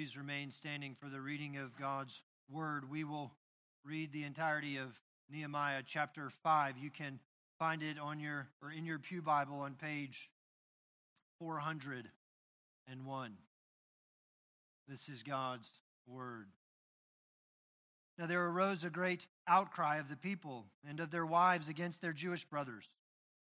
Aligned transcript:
please 0.00 0.16
remain 0.16 0.50
standing 0.50 0.94
for 0.94 1.10
the 1.10 1.20
reading 1.20 1.58
of 1.58 1.76
God's 1.78 2.22
word. 2.50 2.90
We 2.90 3.04
will 3.04 3.34
read 3.84 4.10
the 4.14 4.24
entirety 4.24 4.78
of 4.78 4.98
Nehemiah 5.30 5.82
chapter 5.86 6.30
5. 6.42 6.78
You 6.78 6.88
can 6.88 7.20
find 7.58 7.82
it 7.82 7.98
on 7.98 8.18
your 8.18 8.48
or 8.62 8.72
in 8.72 8.86
your 8.86 8.98
Pew 8.98 9.20
Bible 9.20 9.60
on 9.60 9.74
page 9.74 10.30
401. 11.38 13.32
This 14.88 15.10
is 15.10 15.22
God's 15.22 15.68
word. 16.06 16.46
Now 18.18 18.24
there 18.24 18.46
arose 18.46 18.84
a 18.84 18.90
great 18.90 19.26
outcry 19.46 19.98
of 19.98 20.08
the 20.08 20.16
people 20.16 20.64
and 20.88 20.98
of 21.00 21.10
their 21.10 21.26
wives 21.26 21.68
against 21.68 22.00
their 22.00 22.14
Jewish 22.14 22.46
brothers. 22.46 22.86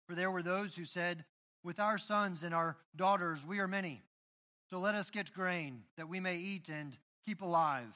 For 0.09 0.17
there 0.17 0.33
were 0.33 0.43
those 0.43 0.75
who 0.75 0.85
said, 0.85 1.25
With 1.63 1.79
our 1.79 1.97
sons 1.97 2.43
and 2.43 2.53
our 2.53 2.77
daughters 2.97 3.47
we 3.47 3.61
are 3.61 3.69
many 3.69 4.03
so 4.71 4.79
let 4.79 4.95
us 4.95 5.11
get 5.11 5.35
grain, 5.35 5.83
that 5.97 6.09
we 6.09 6.21
may 6.21 6.37
eat 6.37 6.69
and 6.69 6.97
keep 7.27 7.43
alive. 7.43 7.93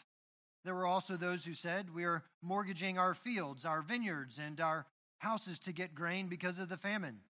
There 0.65 0.75
were 0.75 0.89
also 0.89 1.17
those 1.17 1.45
who 1.45 1.55
said, 1.55 1.95
We 1.95 2.05
are 2.05 2.25
mortgaging 2.43 2.99
our 2.99 3.15
fields, 3.15 3.65
our 3.65 3.81
vineyards, 3.81 4.41
and 4.41 4.61
our 4.61 4.85
houses 5.19 5.61
to 5.61 5.73
get 5.73 5.95
grain 5.95 6.27
because 6.27 6.59
of 6.59 6.69
the 6.69 6.77
famine. 6.77 7.21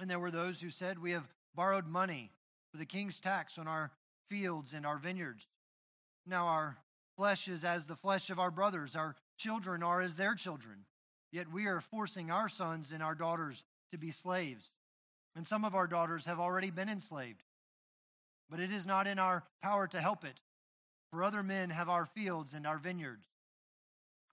And 0.00 0.10
there 0.10 0.18
were 0.18 0.32
those 0.32 0.60
who 0.60 0.70
said, 0.70 0.98
We 0.98 1.12
have 1.12 1.28
borrowed 1.54 1.86
money 1.86 2.32
for 2.72 2.78
the 2.78 2.86
king's 2.86 3.20
tax 3.20 3.58
on 3.58 3.68
our 3.68 3.92
fields 4.28 4.72
and 4.72 4.84
our 4.84 4.98
vineyards. 4.98 5.46
Now 6.26 6.48
our 6.48 6.76
flesh 7.16 7.46
is 7.46 7.62
as 7.62 7.86
the 7.86 7.94
flesh 7.94 8.30
of 8.30 8.40
our 8.40 8.50
brothers, 8.50 8.96
our 8.96 9.14
children 9.36 9.84
are 9.84 10.00
as 10.00 10.16
their 10.16 10.34
children. 10.34 10.84
Yet 11.30 11.52
we 11.52 11.66
are 11.66 11.80
forcing 11.80 12.32
our 12.32 12.48
sons 12.48 12.90
and 12.90 13.04
our 13.04 13.14
daughters 13.14 13.62
to 13.92 13.98
be 13.98 14.10
slaves. 14.10 14.68
And 15.36 15.46
some 15.46 15.64
of 15.64 15.76
our 15.76 15.86
daughters 15.86 16.24
have 16.24 16.40
already 16.40 16.70
been 16.70 16.88
enslaved 16.88 17.42
but 18.50 18.60
it 18.60 18.72
is 18.72 18.86
not 18.86 19.06
in 19.06 19.18
our 19.18 19.44
power 19.62 19.86
to 19.88 20.00
help 20.00 20.24
it, 20.24 20.40
for 21.10 21.22
other 21.22 21.42
men 21.42 21.70
have 21.70 21.88
our 21.88 22.06
fields 22.06 22.54
and 22.54 22.66
our 22.66 22.78
vineyards. 22.78 23.26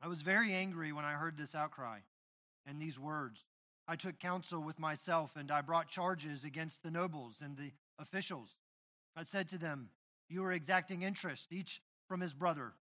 I 0.02 0.08
was 0.08 0.22
very 0.22 0.53
angry 0.53 0.92
when 0.92 1.06
I 1.06 1.14
heard 1.14 1.38
this 1.38 1.56
outcry 1.56 2.00
and 2.66 2.81
these 2.81 3.00
words. 3.00 3.45
I 3.88 3.95
took 3.95 4.20
counsel 4.20 4.62
with 4.62 4.80
myself, 4.80 5.36
and 5.36 5.52
I 5.52 5.62
brought 5.62 5.88
charges 5.88 6.44
against 6.44 6.81
the 6.81 6.92
nobles 6.92 7.42
and 7.42 7.58
the 7.58 7.72
officials. 8.00 8.56
I 9.16 9.23
said 9.23 9.50
to 9.50 9.58
them, 9.58 9.90
You 10.30 10.44
are 10.44 10.53
exacting 10.53 11.02
interest, 11.02 11.52
each 11.52 11.81
from 12.08 12.22
his 12.22 12.34
brother. 12.34 12.73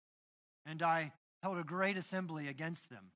And 0.66 0.81
I 0.81 1.11
held 1.41 1.58
a 1.58 1.64
great 1.64 1.97
assembly 1.97 2.47
against 2.47 2.89
them, 2.89 3.11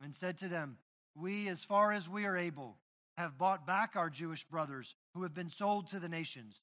and 0.00 0.14
said 0.14 0.38
to 0.38 0.48
them, 0.48 0.78
We, 1.14 1.48
as 1.48 1.64
far 1.64 1.92
as 1.92 2.08
we 2.08 2.24
are 2.24 2.36
able, 2.36 2.78
have 3.18 3.38
bought 3.38 3.66
back 3.66 3.96
our 3.96 4.10
Jewish 4.10 4.44
brothers 4.44 4.94
who 5.14 5.22
have 5.22 5.34
been 5.34 5.50
sold 5.50 5.88
to 5.88 5.98
the 6.00 6.08
nations 6.08 6.62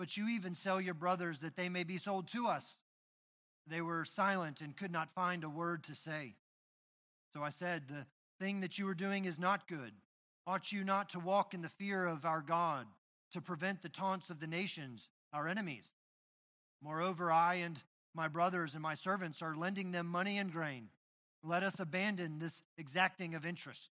but 0.00 0.16
you 0.16 0.30
even 0.30 0.54
sell 0.54 0.80
your 0.80 0.94
brothers 0.94 1.40
that 1.40 1.56
they 1.56 1.68
may 1.68 1.84
be 1.84 1.98
sold 1.98 2.26
to 2.26 2.46
us. 2.46 2.78
They 3.66 3.82
were 3.82 4.06
silent 4.06 4.62
and 4.62 4.74
could 4.74 4.90
not 4.90 5.14
find 5.14 5.44
a 5.44 5.48
word 5.50 5.84
to 5.84 5.94
say. 5.94 6.36
So 7.34 7.42
I 7.42 7.50
said, 7.50 7.82
The 7.86 8.06
thing 8.42 8.60
that 8.60 8.78
you 8.78 8.88
are 8.88 8.94
doing 8.94 9.26
is 9.26 9.38
not 9.38 9.68
good. 9.68 9.92
Ought 10.46 10.72
you 10.72 10.84
not 10.84 11.10
to 11.10 11.18
walk 11.18 11.52
in 11.52 11.60
the 11.60 11.68
fear 11.68 12.06
of 12.06 12.24
our 12.24 12.40
God, 12.40 12.86
to 13.34 13.42
prevent 13.42 13.82
the 13.82 13.90
taunts 13.90 14.30
of 14.30 14.40
the 14.40 14.46
nations, 14.46 15.06
our 15.34 15.46
enemies? 15.46 15.84
Moreover, 16.82 17.30
I 17.30 17.56
and 17.56 17.78
my 18.14 18.26
brothers 18.26 18.72
and 18.72 18.82
my 18.82 18.94
servants 18.94 19.42
are 19.42 19.54
lending 19.54 19.92
them 19.92 20.06
money 20.06 20.38
and 20.38 20.50
grain. 20.50 20.88
Let 21.44 21.62
us 21.62 21.78
abandon 21.78 22.38
this 22.38 22.62
exacting 22.78 23.34
of 23.34 23.44
interest. 23.44 23.90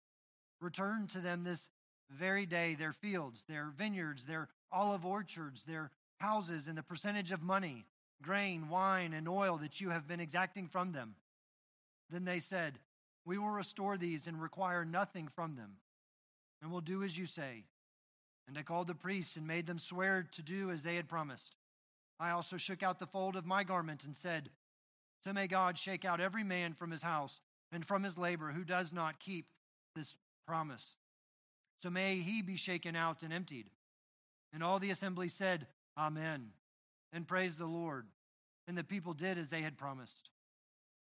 Return 0.62 1.08
to 1.08 1.20
them 1.20 1.44
this 1.44 1.68
very 2.08 2.46
day 2.46 2.74
their 2.74 2.94
fields, 2.94 3.44
their 3.46 3.70
vineyards, 3.76 4.24
their 4.24 4.48
olive 4.72 5.04
orchards, 5.04 5.62
their 5.64 5.90
houses, 6.18 6.68
and 6.68 6.76
the 6.76 6.82
percentage 6.82 7.32
of 7.32 7.42
money, 7.42 7.84
grain, 8.22 8.68
wine, 8.68 9.12
and 9.12 9.28
oil 9.28 9.56
that 9.58 9.80
you 9.80 9.90
have 9.90 10.06
been 10.06 10.20
exacting 10.20 10.68
from 10.68 10.92
them. 10.92 11.14
Then 12.10 12.24
they 12.24 12.38
said, 12.38 12.78
We 13.24 13.38
will 13.38 13.50
restore 13.50 13.96
these 13.96 14.26
and 14.26 14.40
require 14.40 14.84
nothing 14.84 15.28
from 15.34 15.56
them, 15.56 15.76
and 16.62 16.70
will 16.70 16.80
do 16.80 17.02
as 17.02 17.16
you 17.16 17.26
say. 17.26 17.64
And 18.48 18.58
I 18.58 18.62
called 18.62 18.88
the 18.88 18.94
priests 18.94 19.36
and 19.36 19.46
made 19.46 19.66
them 19.66 19.78
swear 19.78 20.26
to 20.32 20.42
do 20.42 20.70
as 20.70 20.82
they 20.82 20.96
had 20.96 21.08
promised. 21.08 21.54
I 22.18 22.30
also 22.30 22.56
shook 22.56 22.82
out 22.82 22.98
the 22.98 23.06
fold 23.06 23.36
of 23.36 23.46
my 23.46 23.64
garment 23.64 24.04
and 24.04 24.14
said, 24.14 24.50
So 25.24 25.32
may 25.32 25.46
God 25.46 25.78
shake 25.78 26.04
out 26.04 26.20
every 26.20 26.44
man 26.44 26.74
from 26.74 26.90
his 26.90 27.02
house 27.02 27.40
and 27.72 27.86
from 27.86 28.02
his 28.02 28.18
labor 28.18 28.50
who 28.50 28.64
does 28.64 28.92
not 28.92 29.20
keep 29.20 29.46
this 29.94 30.16
promise. 30.46 30.84
So 31.82 31.90
may 31.90 32.16
he 32.16 32.42
be 32.42 32.56
shaken 32.56 32.96
out 32.96 33.22
and 33.22 33.32
emptied. 33.32 33.70
And 34.52 34.62
all 34.62 34.78
the 34.78 34.90
assembly 34.90 35.28
said, 35.28 35.66
Amen, 35.96 36.48
and 37.12 37.26
praised 37.26 37.58
the 37.58 37.66
Lord. 37.66 38.06
And 38.66 38.76
the 38.76 38.84
people 38.84 39.14
did 39.14 39.38
as 39.38 39.48
they 39.48 39.62
had 39.62 39.76
promised. 39.76 40.30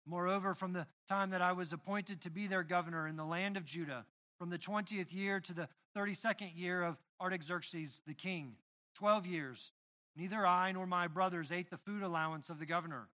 Moreover, 0.07 0.55
from 0.55 0.73
the 0.73 0.87
time 1.09 1.31
that 1.31 1.43
I 1.43 1.53
was 1.53 1.73
appointed 1.73 2.21
to 2.23 2.31
be 2.31 2.47
their 2.47 2.63
governor 2.63 3.09
in 3.09 3.17
the 3.17 3.25
land 3.25 3.57
of 3.57 3.65
Judah, 3.65 4.07
from 4.39 4.51
the 4.51 4.59
20th 4.59 5.13
year 5.13 5.41
to 5.41 5.55
the 5.55 5.69
32nd 5.97 6.57
year 6.57 6.83
of 6.83 6.97
Artaxerxes 7.21 8.01
the 8.07 8.15
king, 8.15 8.55
12 8.95 9.27
years, 9.27 9.73
neither 10.15 10.47
I 10.47 10.73
nor 10.73 10.87
my 10.87 11.09
brothers 11.09 11.51
ate 11.51 11.71
the 11.71 11.79
food 11.79 12.03
allowance 12.03 12.51
of 12.51 12.59
the 12.59 12.67
governor. 12.67 13.09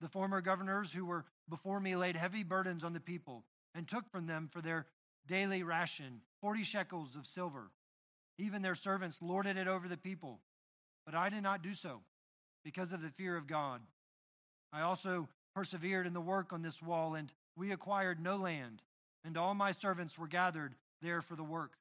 The 0.00 0.08
former 0.08 0.40
governors 0.40 0.92
who 0.92 1.04
were 1.04 1.24
before 1.48 1.80
me 1.80 1.96
laid 1.96 2.16
heavy 2.16 2.42
burdens 2.42 2.84
on 2.84 2.92
the 2.92 3.00
people 3.00 3.44
and 3.74 3.88
took 3.88 4.10
from 4.10 4.26
them 4.26 4.48
for 4.52 4.60
their 4.60 4.86
daily 5.26 5.62
ration 5.62 6.20
40 6.40 6.64
shekels 6.64 7.16
of 7.16 7.26
silver 7.26 7.70
even 8.38 8.62
their 8.62 8.74
servants 8.74 9.20
lorded 9.20 9.56
it 9.56 9.68
over 9.68 9.88
the 9.88 9.96
people. 9.96 10.40
But 11.04 11.14
I 11.14 11.28
did 11.28 11.42
not 11.42 11.62
do 11.62 11.74
so 11.74 12.00
because 12.64 12.92
of 12.92 13.02
the 13.02 13.10
fear 13.10 13.36
of 13.36 13.46
God. 13.46 13.80
I 14.72 14.82
also 14.82 15.28
persevered 15.54 16.06
in 16.06 16.14
the 16.14 16.20
work 16.20 16.52
on 16.52 16.62
this 16.62 16.82
wall, 16.82 17.14
and 17.14 17.32
we 17.56 17.72
acquired 17.72 18.20
no 18.20 18.36
land, 18.36 18.82
and 19.24 19.36
all 19.36 19.54
my 19.54 19.72
servants 19.72 20.18
were 20.18 20.28
gathered 20.28 20.74
there 21.02 21.20
for 21.20 21.36
the 21.36 21.44
work. 21.44 21.72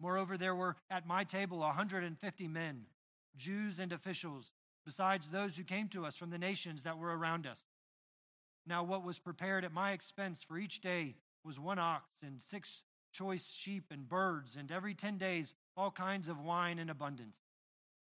Moreover, 0.00 0.38
there 0.38 0.54
were 0.54 0.76
at 0.90 1.06
my 1.06 1.24
table 1.24 1.58
a 1.58 1.66
150 1.66 2.48
men, 2.48 2.86
Jews 3.36 3.78
and 3.78 3.92
officials, 3.92 4.50
besides 4.84 5.28
those 5.28 5.56
who 5.56 5.62
came 5.62 5.88
to 5.88 6.06
us 6.06 6.16
from 6.16 6.30
the 6.30 6.38
nations 6.38 6.82
that 6.82 6.98
were 6.98 7.16
around 7.16 7.46
us. 7.46 7.62
Now, 8.66 8.82
what 8.82 9.04
was 9.04 9.18
prepared 9.18 9.64
at 9.64 9.72
my 9.72 9.92
expense 9.92 10.42
for 10.42 10.58
each 10.58 10.80
day 10.80 11.14
was 11.44 11.60
one 11.60 11.78
ox 11.78 12.04
and 12.22 12.40
six 12.40 12.82
choice 13.12 13.46
sheep 13.46 13.84
and 13.90 14.08
birds, 14.08 14.56
and 14.56 14.70
every 14.70 14.94
ten 14.94 15.18
days 15.18 15.54
all 15.76 15.90
kinds 15.90 16.28
of 16.28 16.40
wine 16.40 16.78
in 16.78 16.90
abundance. 16.90 17.36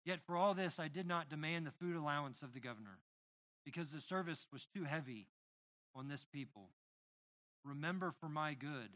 Yet 0.05 0.19
for 0.25 0.35
all 0.35 0.53
this 0.53 0.79
I 0.79 0.87
did 0.87 1.07
not 1.07 1.29
demand 1.29 1.65
the 1.65 1.71
food 1.71 1.95
allowance 1.95 2.41
of 2.43 2.53
the 2.53 2.59
governor, 2.59 2.99
because 3.65 3.89
the 3.89 4.01
service 4.01 4.45
was 4.51 4.67
too 4.75 4.83
heavy 4.83 5.27
on 5.95 6.07
this 6.07 6.25
people. 6.31 6.69
Remember 7.63 8.13
for 8.19 8.27
my 8.27 8.53
good, 8.53 8.89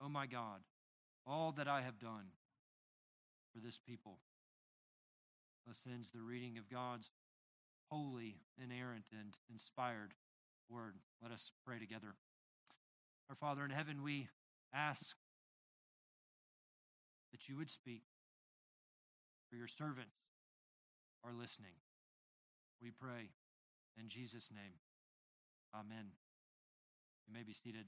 O 0.00 0.06
oh 0.06 0.08
my 0.08 0.26
God, 0.26 0.60
all 1.26 1.52
that 1.52 1.68
I 1.68 1.82
have 1.82 1.98
done 1.98 2.26
for 3.52 3.60
this 3.60 3.78
people. 3.86 4.18
Thus 5.66 5.82
ends 5.92 6.10
the 6.10 6.22
reading 6.22 6.56
of 6.56 6.70
God's 6.70 7.10
holy, 7.90 8.36
inerrant, 8.62 9.04
and 9.12 9.34
inspired 9.50 10.14
word. 10.70 10.94
Let 11.22 11.32
us 11.32 11.52
pray 11.66 11.78
together. 11.78 12.14
Our 13.28 13.36
Father 13.36 13.64
in 13.64 13.70
heaven, 13.70 14.02
we 14.02 14.28
ask 14.72 15.16
that 17.32 17.48
you 17.48 17.56
would 17.56 17.70
speak, 17.70 18.02
for 19.48 19.56
your 19.56 19.68
servants 19.68 20.16
are 21.24 21.32
listening. 21.32 21.72
We 22.82 22.90
pray 22.90 23.30
in 23.98 24.08
Jesus' 24.08 24.50
name. 24.52 24.78
Amen. 25.74 26.06
You 27.26 27.34
may 27.34 27.42
be 27.42 27.52
seated. 27.52 27.84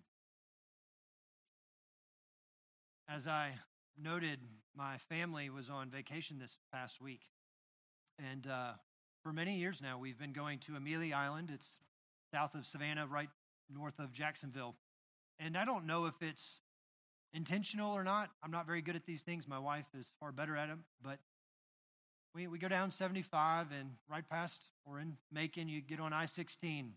As 3.08 3.26
I 3.26 3.52
noted, 4.00 4.38
my 4.76 4.98
family 5.08 5.50
was 5.50 5.70
on 5.70 5.90
vacation 5.90 6.38
this 6.38 6.56
past 6.72 7.00
week. 7.00 7.22
And 8.18 8.46
uh, 8.46 8.72
for 9.22 9.32
many 9.32 9.56
years 9.56 9.80
now, 9.82 9.98
we've 9.98 10.18
been 10.18 10.32
going 10.32 10.58
to 10.60 10.76
Amelia 10.76 11.14
Island. 11.14 11.50
It's 11.52 11.78
south 12.32 12.54
of 12.54 12.66
Savannah, 12.66 13.06
right 13.06 13.28
north 13.70 13.98
of 13.98 14.12
Jacksonville. 14.12 14.76
And 15.38 15.56
I 15.56 15.64
don't 15.64 15.86
know 15.86 16.06
if 16.06 16.14
it's 16.20 16.60
intentional 17.34 17.92
or 17.92 18.04
not. 18.04 18.30
I'm 18.42 18.50
not 18.50 18.66
very 18.66 18.82
good 18.82 18.96
at 18.96 19.06
these 19.06 19.22
things. 19.22 19.48
My 19.48 19.58
wife 19.58 19.86
is 19.98 20.06
far 20.20 20.32
better 20.32 20.56
at 20.56 20.68
them. 20.68 20.84
But 21.02 21.18
we, 22.34 22.46
we 22.46 22.58
go 22.58 22.68
down 22.68 22.90
75 22.90 23.66
and 23.78 23.90
right 24.10 24.28
past 24.28 24.62
or 24.84 25.00
in 25.00 25.16
Macon, 25.30 25.68
you 25.68 25.80
get 25.80 26.00
on 26.00 26.12
I 26.12 26.26
16. 26.26 26.92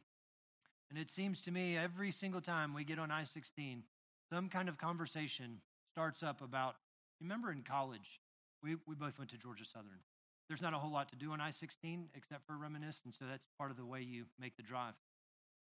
And 0.89 0.99
it 0.99 1.09
seems 1.09 1.41
to 1.43 1.51
me 1.51 1.77
every 1.77 2.11
single 2.11 2.41
time 2.41 2.73
we 2.73 2.83
get 2.83 2.99
on 2.99 3.11
I 3.11 3.23
16, 3.23 3.83
some 4.31 4.49
kind 4.49 4.69
of 4.69 4.77
conversation 4.77 5.59
starts 5.91 6.23
up 6.23 6.41
about, 6.41 6.75
remember 7.21 7.51
in 7.51 7.63
college, 7.63 8.19
we, 8.63 8.75
we 8.87 8.95
both 8.95 9.17
went 9.17 9.31
to 9.31 9.37
Georgia 9.37 9.65
Southern. 9.65 9.99
There's 10.47 10.61
not 10.61 10.73
a 10.73 10.77
whole 10.77 10.91
lot 10.91 11.09
to 11.09 11.15
do 11.15 11.31
on 11.31 11.41
I 11.41 11.51
16 11.51 12.09
except 12.15 12.45
for 12.45 12.57
reminisce. 12.57 13.01
And 13.03 13.13
so 13.13 13.25
that's 13.29 13.47
part 13.57 13.71
of 13.71 13.77
the 13.77 13.85
way 13.85 14.01
you 14.01 14.25
make 14.39 14.55
the 14.57 14.63
drive. 14.63 14.93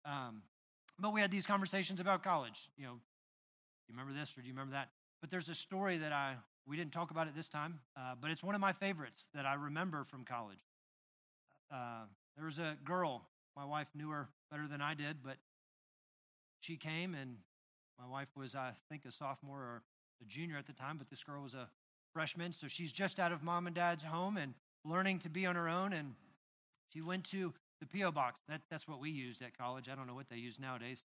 Um, 0.04 0.42
but 0.98 1.12
we 1.12 1.20
had 1.20 1.30
these 1.30 1.46
conversations 1.46 2.00
about 2.00 2.24
college. 2.24 2.68
You 2.76 2.86
know, 2.86 2.92
you 3.88 3.94
remember 3.94 4.18
this 4.18 4.36
or 4.36 4.42
do 4.42 4.48
you 4.48 4.52
remember 4.54 4.72
that? 4.72 4.88
But 5.20 5.30
there's 5.30 5.48
a 5.48 5.54
story 5.54 5.98
that 5.98 6.12
I, 6.12 6.34
we 6.66 6.76
didn't 6.76 6.92
talk 6.92 7.10
about 7.10 7.26
it 7.28 7.34
this 7.34 7.48
time, 7.48 7.80
uh, 7.96 8.14
but 8.20 8.30
it's 8.30 8.44
one 8.44 8.54
of 8.54 8.60
my 8.60 8.72
favorites 8.72 9.28
that 9.34 9.46
I 9.46 9.54
remember 9.54 10.04
from 10.04 10.24
college. 10.24 10.58
uh, 11.72 12.04
there 12.36 12.44
was 12.46 12.58
a 12.58 12.76
girl. 12.84 13.26
My 13.56 13.64
wife 13.64 13.88
knew 13.94 14.10
her 14.10 14.28
better 14.50 14.68
than 14.68 14.80
I 14.80 14.94
did, 14.94 15.18
but 15.24 15.36
she 16.60 16.76
came, 16.76 17.14
and 17.14 17.36
my 17.98 18.06
wife 18.06 18.28
was, 18.36 18.54
I 18.54 18.72
think, 18.90 19.04
a 19.06 19.12
sophomore 19.12 19.58
or 19.58 19.82
a 20.22 20.24
junior 20.26 20.56
at 20.58 20.66
the 20.66 20.72
time, 20.72 20.98
but 20.98 21.08
this 21.10 21.22
girl 21.24 21.42
was 21.42 21.54
a 21.54 21.68
freshman. 22.12 22.52
So 22.52 22.68
she's 22.68 22.92
just 22.92 23.18
out 23.18 23.32
of 23.32 23.42
mom 23.42 23.66
and 23.66 23.74
dad's 23.74 24.02
home 24.04 24.36
and 24.36 24.54
learning 24.84 25.20
to 25.20 25.28
be 25.30 25.46
on 25.46 25.56
her 25.56 25.68
own. 25.68 25.92
And 25.92 26.14
she 26.92 27.00
went 27.00 27.24
to 27.30 27.52
the 27.80 27.86
P.O. 27.86 28.12
box. 28.12 28.40
That, 28.48 28.62
that's 28.70 28.88
what 28.88 29.00
we 29.00 29.10
used 29.10 29.42
at 29.42 29.56
college. 29.56 29.88
I 29.90 29.94
don't 29.94 30.06
know 30.06 30.14
what 30.14 30.28
they 30.30 30.36
use 30.36 30.58
nowadays. 30.58 31.04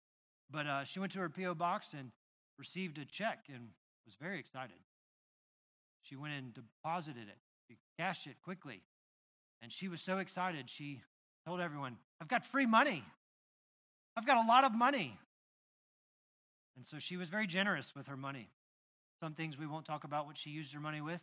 But 0.49 0.67
uh, 0.67 0.83
she 0.83 0.99
went 0.99 1.11
to 1.13 1.19
her 1.19 1.29
P.O. 1.29 1.55
box 1.55 1.93
and 1.93 2.11
received 2.57 2.97
a 2.97 3.05
check 3.05 3.45
and 3.53 3.69
was 4.05 4.15
very 4.19 4.39
excited. 4.39 4.77
She 6.01 6.15
went 6.15 6.33
and 6.33 6.53
deposited 6.53 7.27
it, 7.27 7.37
she 7.67 7.77
cashed 7.97 8.27
it 8.27 8.35
quickly. 8.43 8.81
And 9.61 9.71
she 9.71 9.87
was 9.87 10.01
so 10.01 10.17
excited, 10.17 10.69
she 10.69 11.01
told 11.45 11.61
everyone, 11.61 11.97
I've 12.19 12.27
got 12.27 12.43
free 12.43 12.65
money. 12.65 13.03
I've 14.17 14.25
got 14.25 14.43
a 14.43 14.47
lot 14.47 14.63
of 14.63 14.73
money. 14.73 15.17
And 16.75 16.85
so 16.85 16.99
she 16.99 17.17
was 17.17 17.29
very 17.29 17.47
generous 17.47 17.93
with 17.95 18.07
her 18.07 18.17
money. 18.17 18.49
Some 19.21 19.33
things 19.33 19.57
we 19.57 19.67
won't 19.67 19.85
talk 19.85 20.03
about 20.03 20.25
what 20.25 20.37
she 20.37 20.49
used 20.49 20.73
her 20.73 20.79
money 20.79 21.01
with. 21.01 21.21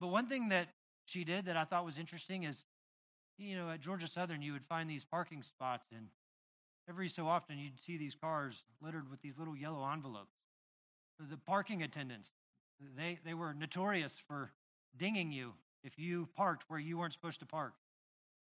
But 0.00 0.08
one 0.08 0.26
thing 0.28 0.48
that 0.48 0.68
she 1.04 1.24
did 1.24 1.44
that 1.46 1.56
I 1.56 1.64
thought 1.64 1.84
was 1.84 1.98
interesting 1.98 2.44
is, 2.44 2.64
you 3.38 3.56
know, 3.56 3.70
at 3.70 3.80
Georgia 3.80 4.08
Southern, 4.08 4.42
you 4.42 4.52
would 4.52 4.64
find 4.64 4.88
these 4.88 5.04
parking 5.04 5.42
spots, 5.42 5.88
and 5.94 6.06
every 6.88 7.08
so 7.08 7.26
often 7.26 7.58
you'd 7.58 7.80
see 7.80 7.96
these 7.96 8.14
cars 8.14 8.62
littered 8.80 9.10
with 9.10 9.20
these 9.20 9.38
little 9.38 9.56
yellow 9.56 9.86
envelopes. 9.92 10.33
The 11.20 11.36
parking 11.36 11.82
attendants, 11.82 12.30
they, 12.96 13.18
they 13.24 13.34
were 13.34 13.54
notorious 13.54 14.20
for 14.26 14.52
dinging 14.96 15.32
you 15.32 15.52
if 15.82 15.98
you 15.98 16.28
parked 16.34 16.64
where 16.68 16.80
you 16.80 16.98
weren't 16.98 17.12
supposed 17.12 17.40
to 17.40 17.46
park. 17.46 17.74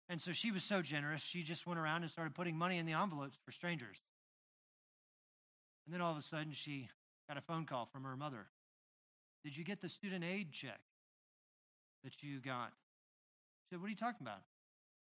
And 0.08 0.20
so 0.20 0.32
she 0.32 0.50
was 0.50 0.62
so 0.62 0.82
generous, 0.82 1.22
she 1.22 1.42
just 1.42 1.66
went 1.66 1.78
around 1.78 2.02
and 2.02 2.10
started 2.10 2.34
putting 2.34 2.56
money 2.56 2.78
in 2.78 2.86
the 2.86 2.92
envelopes 2.92 3.38
for 3.44 3.52
strangers. 3.52 3.98
And 5.86 5.94
then 5.94 6.00
all 6.00 6.12
of 6.12 6.18
a 6.18 6.22
sudden, 6.22 6.52
she 6.52 6.88
got 7.28 7.36
a 7.36 7.40
phone 7.40 7.66
call 7.66 7.86
from 7.92 8.04
her 8.04 8.16
mother. 8.16 8.46
Did 9.44 9.56
you 9.56 9.64
get 9.64 9.80
the 9.80 9.88
student 9.88 10.24
aid 10.24 10.52
check 10.52 10.80
that 12.04 12.22
you 12.22 12.40
got? 12.40 12.72
She 13.60 13.70
said, 13.70 13.80
What 13.80 13.86
are 13.86 13.90
you 13.90 13.96
talking 13.96 14.20
about? 14.20 14.42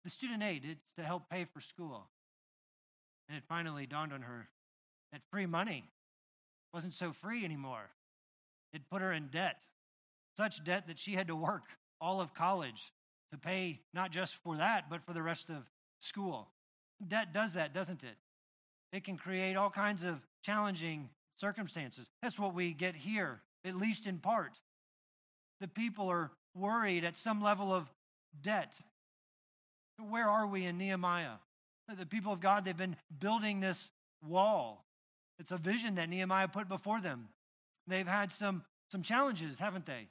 The 0.03 0.09
student 0.09 0.43
aid, 0.43 0.63
it's 0.65 0.85
to 0.97 1.03
help 1.03 1.29
pay 1.29 1.45
for 1.45 1.59
school. 1.59 2.07
And 3.27 3.37
it 3.37 3.43
finally 3.47 3.85
dawned 3.85 4.13
on 4.13 4.21
her 4.21 4.47
that 5.11 5.21
free 5.29 5.45
money 5.45 5.89
wasn't 6.73 6.93
so 6.93 7.11
free 7.11 7.43
anymore. 7.43 7.89
It 8.73 8.89
put 8.89 9.01
her 9.01 9.13
in 9.13 9.27
debt, 9.27 9.57
such 10.37 10.63
debt 10.63 10.87
that 10.87 10.99
she 10.99 11.13
had 11.13 11.27
to 11.27 11.35
work 11.35 11.63
all 11.99 12.21
of 12.21 12.33
college 12.33 12.93
to 13.31 13.37
pay 13.37 13.79
not 13.93 14.11
just 14.11 14.35
for 14.35 14.57
that, 14.57 14.89
but 14.89 15.03
for 15.03 15.13
the 15.13 15.21
rest 15.21 15.49
of 15.49 15.69
school. 15.99 16.47
Debt 17.07 17.33
does 17.33 17.53
that, 17.53 17.73
doesn't 17.73 18.03
it? 18.03 18.15
It 18.91 19.03
can 19.03 19.17
create 19.17 19.55
all 19.55 19.69
kinds 19.69 20.03
of 20.03 20.19
challenging 20.43 21.09
circumstances. 21.37 22.07
That's 22.21 22.39
what 22.39 22.53
we 22.53 22.73
get 22.73 22.95
here, 22.95 23.41
at 23.65 23.75
least 23.75 24.07
in 24.07 24.17
part. 24.17 24.59
The 25.61 25.67
people 25.67 26.09
are 26.09 26.31
worried 26.55 27.03
at 27.03 27.17
some 27.17 27.41
level 27.41 27.73
of 27.73 27.89
debt. 28.41 28.73
Where 30.09 30.27
are 30.27 30.47
we 30.47 30.65
in 30.65 30.77
Nehemiah? 30.77 31.37
The 31.97 32.05
people 32.05 32.31
of 32.31 32.39
God, 32.39 32.65
they've 32.65 32.77
been 32.77 32.95
building 33.19 33.59
this 33.59 33.91
wall. 34.25 34.85
It's 35.39 35.51
a 35.51 35.57
vision 35.57 35.95
that 35.95 36.09
Nehemiah 36.09 36.49
put 36.49 36.67
before 36.67 36.99
them. 36.99 37.29
They've 37.87 38.07
had 38.07 38.31
some, 38.31 38.63
some 38.91 39.01
challenges, 39.01 39.57
haven't 39.57 39.85
they? 39.85 40.07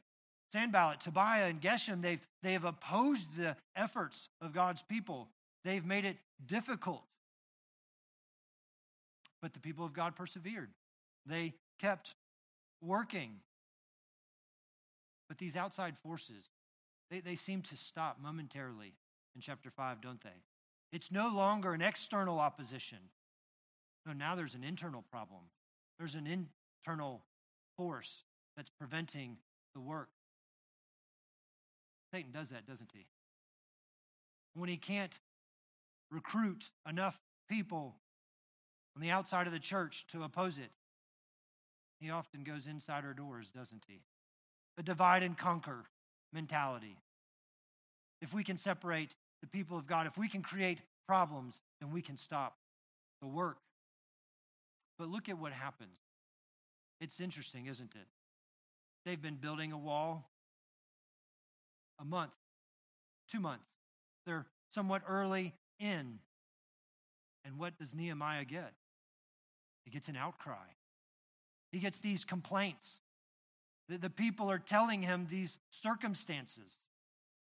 Sanballat, 0.50 1.00
Tobiah, 1.00 1.48
and 1.48 1.60
Geshem, 1.60 2.00
they've, 2.00 2.20
they've 2.42 2.64
opposed 2.64 3.36
the 3.36 3.54
efforts 3.76 4.30
of 4.40 4.54
God's 4.54 4.82
people. 4.82 5.28
They've 5.64 5.84
made 5.84 6.06
it 6.06 6.16
difficult. 6.46 7.02
But 9.42 9.52
the 9.52 9.60
people 9.60 9.84
of 9.84 9.92
God 9.92 10.16
persevered. 10.16 10.70
They 11.26 11.52
kept 11.78 12.14
working. 12.80 13.36
But 15.28 15.36
these 15.36 15.56
outside 15.56 15.96
forces, 16.02 16.44
they, 17.10 17.20
they 17.20 17.36
seem 17.36 17.60
to 17.62 17.76
stop 17.76 18.19
momentarily 18.20 18.94
in 19.36 19.42
chapter 19.42 19.70
5, 19.70 20.00
don't 20.00 20.22
they? 20.22 20.30
It's 20.90 21.12
no 21.12 21.28
longer 21.28 21.75
an 21.75 21.82
external 21.82 22.40
opposition. 22.40 22.98
No, 24.08 24.14
now 24.14 24.34
there's 24.34 24.55
an 24.55 24.64
internal 24.64 25.05
problem. 25.12 25.43
There's 25.99 26.14
an 26.14 26.26
internal 26.26 27.20
force 27.76 28.25
that's 28.56 28.70
preventing 28.70 29.37
the 29.75 29.82
work. 29.82 30.08
Satan 32.10 32.32
does 32.32 32.49
that, 32.49 32.66
doesn't 32.66 32.90
he? 32.94 33.05
When 34.55 34.70
he 34.70 34.78
can't 34.78 35.12
recruit 36.10 36.70
enough 36.88 37.20
people 37.50 37.96
on 38.96 39.02
the 39.02 39.10
outside 39.10 39.46
of 39.46 39.52
the 39.52 39.58
church 39.58 40.06
to 40.12 40.22
oppose 40.22 40.56
it. 40.56 40.70
He 42.00 42.08
often 42.08 42.44
goes 42.44 42.66
inside 42.66 43.04
our 43.04 43.12
doors, 43.12 43.50
doesn't 43.54 43.82
he? 43.87 44.00
A 44.78 44.82
divide 44.82 45.22
and 45.22 45.37
conquer 45.37 45.84
mentality. 46.32 46.96
If 48.22 48.32
we 48.32 48.43
can 48.43 48.56
separate 48.56 49.14
the 49.43 49.49
people 49.49 49.76
of 49.76 49.87
God, 49.87 50.06
if 50.06 50.16
we 50.16 50.28
can 50.28 50.40
create 50.40 50.78
problems, 51.06 51.61
then 51.82 51.93
we 51.93 52.00
can 52.00 52.16
stop 52.16 52.56
the 53.20 53.28
work. 53.28 53.58
But 54.99 55.09
look 55.09 55.29
at 55.29 55.39
what 55.39 55.53
happens. 55.53 55.97
It's 57.00 57.21
interesting, 57.21 57.67
isn't 57.67 57.95
it? 57.95 58.06
They've 59.05 59.21
been 59.21 59.37
building 59.37 59.73
a 59.73 59.79
wall 59.79 60.29
a 62.00 62.05
month, 62.05 62.33
two 63.31 63.41
months. 63.41 63.65
They're 64.27 64.47
somewhat 64.73 65.03
early 65.09 65.55
in. 65.79 66.19
And 67.45 67.59
what 67.59 67.79
does 67.79 67.95
Nehemiah 67.95 68.45
get? 68.45 68.73
He 69.85 69.91
gets 69.91 70.09
an 70.09 70.17
outcry. 70.17 70.67
He 71.73 71.79
gets 71.79 71.99
these 72.00 72.25
complaints. 72.25 73.00
The, 73.89 73.99
the 73.99 74.11
people 74.11 74.50
are 74.50 74.59
telling 74.59 75.03
him 75.03 75.27
these 75.31 75.59
circumstances. 75.71 76.77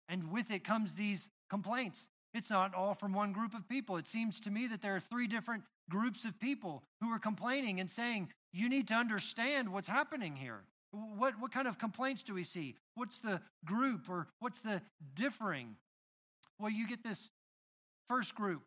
And 0.08 0.30
with 0.30 0.50
it 0.50 0.64
comes 0.64 0.94
these 0.94 1.28
complaints. 1.50 2.06
It's 2.34 2.50
not 2.50 2.74
all 2.74 2.94
from 2.94 3.12
one 3.12 3.32
group 3.32 3.54
of 3.54 3.68
people. 3.68 3.96
It 3.96 4.06
seems 4.06 4.40
to 4.40 4.50
me 4.50 4.66
that 4.66 4.82
there 4.82 4.94
are 4.94 5.00
three 5.00 5.26
different 5.26 5.62
groups 5.88 6.24
of 6.24 6.38
people 6.38 6.82
who 7.00 7.10
are 7.12 7.18
complaining 7.18 7.80
and 7.80 7.90
saying, 7.90 8.28
You 8.52 8.68
need 8.68 8.88
to 8.88 8.94
understand 8.94 9.72
what's 9.72 9.88
happening 9.88 10.36
here. 10.36 10.62
What, 10.90 11.34
what 11.40 11.52
kind 11.52 11.68
of 11.68 11.78
complaints 11.78 12.22
do 12.22 12.34
we 12.34 12.44
see? 12.44 12.74
What's 12.94 13.18
the 13.18 13.40
group 13.64 14.08
or 14.08 14.28
what's 14.40 14.60
the 14.60 14.80
differing? 15.14 15.76
Well, 16.58 16.70
you 16.70 16.86
get 16.86 17.02
this 17.04 17.30
first 18.08 18.34
group. 18.34 18.62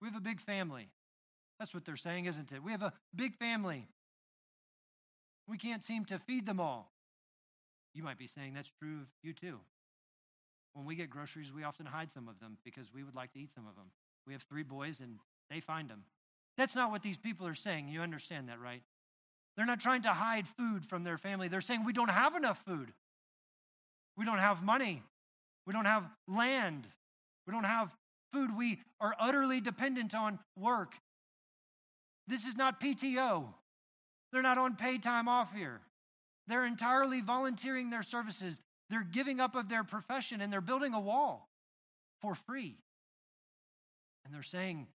We 0.00 0.08
have 0.08 0.16
a 0.16 0.20
big 0.20 0.40
family. 0.40 0.88
That's 1.58 1.74
what 1.74 1.84
they're 1.84 1.96
saying, 1.96 2.24
isn't 2.24 2.52
it? 2.52 2.62
We 2.62 2.72
have 2.72 2.82
a 2.82 2.92
big 3.14 3.36
family. 3.36 3.86
We 5.46 5.58
can't 5.58 5.84
seem 5.84 6.04
to 6.06 6.18
feed 6.18 6.46
them 6.46 6.58
all. 6.58 6.90
You 7.94 8.02
might 8.02 8.18
be 8.18 8.26
saying 8.26 8.54
that's 8.54 8.70
true 8.80 9.00
of 9.00 9.06
you 9.22 9.32
too. 9.32 9.58
When 10.74 10.86
we 10.86 10.94
get 10.94 11.10
groceries, 11.10 11.52
we 11.52 11.64
often 11.64 11.86
hide 11.86 12.12
some 12.12 12.28
of 12.28 12.38
them 12.38 12.56
because 12.64 12.92
we 12.94 13.02
would 13.02 13.14
like 13.14 13.32
to 13.32 13.40
eat 13.40 13.50
some 13.52 13.66
of 13.66 13.74
them. 13.76 13.86
We 14.26 14.32
have 14.32 14.42
three 14.42 14.62
boys 14.62 15.00
and 15.00 15.18
they 15.50 15.60
find 15.60 15.88
them. 15.88 16.04
That's 16.56 16.76
not 16.76 16.90
what 16.90 17.02
these 17.02 17.16
people 17.16 17.46
are 17.46 17.54
saying. 17.54 17.88
You 17.88 18.02
understand 18.02 18.48
that, 18.48 18.60
right? 18.60 18.82
They're 19.56 19.66
not 19.66 19.80
trying 19.80 20.02
to 20.02 20.10
hide 20.10 20.46
food 20.46 20.84
from 20.84 21.04
their 21.04 21.18
family. 21.18 21.48
They're 21.48 21.60
saying 21.60 21.84
we 21.84 21.92
don't 21.92 22.10
have 22.10 22.36
enough 22.36 22.62
food. 22.64 22.92
We 24.16 24.24
don't 24.24 24.38
have 24.38 24.62
money. 24.62 25.02
We 25.66 25.72
don't 25.72 25.86
have 25.86 26.04
land. 26.28 26.86
We 27.46 27.52
don't 27.52 27.64
have 27.64 27.90
food. 28.32 28.56
We 28.56 28.80
are 29.00 29.14
utterly 29.18 29.60
dependent 29.60 30.14
on 30.14 30.38
work 30.56 30.94
this 32.30 32.44
is 32.44 32.56
not 32.56 32.80
PTO. 32.80 33.44
They're 34.32 34.40
not 34.40 34.56
on 34.56 34.76
paid 34.76 35.02
time 35.02 35.26
off 35.26 35.52
here. 35.52 35.80
They're 36.46 36.64
entirely 36.64 37.20
volunteering 37.20 37.90
their 37.90 38.04
services. 38.04 38.60
They're 38.90 39.06
giving 39.10 39.38
up 39.40 39.54
of 39.54 39.68
their 39.68 39.84
profession 39.84 40.40
and 40.40 40.52
they're 40.52 40.60
building 40.60 40.94
a 40.94 41.00
wall 41.00 41.48
for 42.20 42.34
free. 42.34 42.76
And 44.24 44.34
they're 44.34 44.42
saying, 44.42 44.88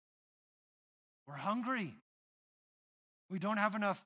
We're 1.28 1.36
hungry. 1.36 1.96
We 3.30 3.40
don't 3.40 3.58
have 3.58 3.74
enough 3.74 4.04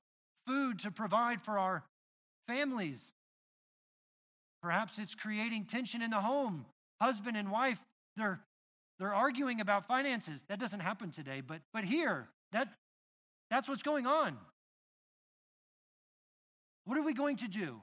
food 0.48 0.80
to 0.80 0.92
provide 0.92 1.42
for 1.42 1.58
our 1.58 1.84
families. 2.48 3.14
Perhaps 4.62 5.00
it's 5.00 5.16
creating 5.16 5.66
tension 5.66 6.02
in 6.02 6.12
the 6.12 6.22
home. 6.22 6.66
Husband 7.02 7.36
and 7.36 7.52
wife, 7.52 7.80
they're, 8.16 8.40
they're 9.00 9.14
arguing 9.14 9.62
about 9.62 9.88
finances. 9.88 10.44
That 10.50 10.60
doesn't 10.60 10.82
happen 10.82 11.12
today, 11.12 11.42
but, 11.46 11.62
but 11.74 11.84
here, 11.84 12.28
that, 12.52 12.70
that's 13.50 13.70
what's 13.70 13.84
going 13.84 14.06
on. 14.06 14.38
What 16.86 16.98
are 16.98 17.04
we 17.04 17.14
going 17.14 17.38
to 17.38 17.48
do? 17.48 17.82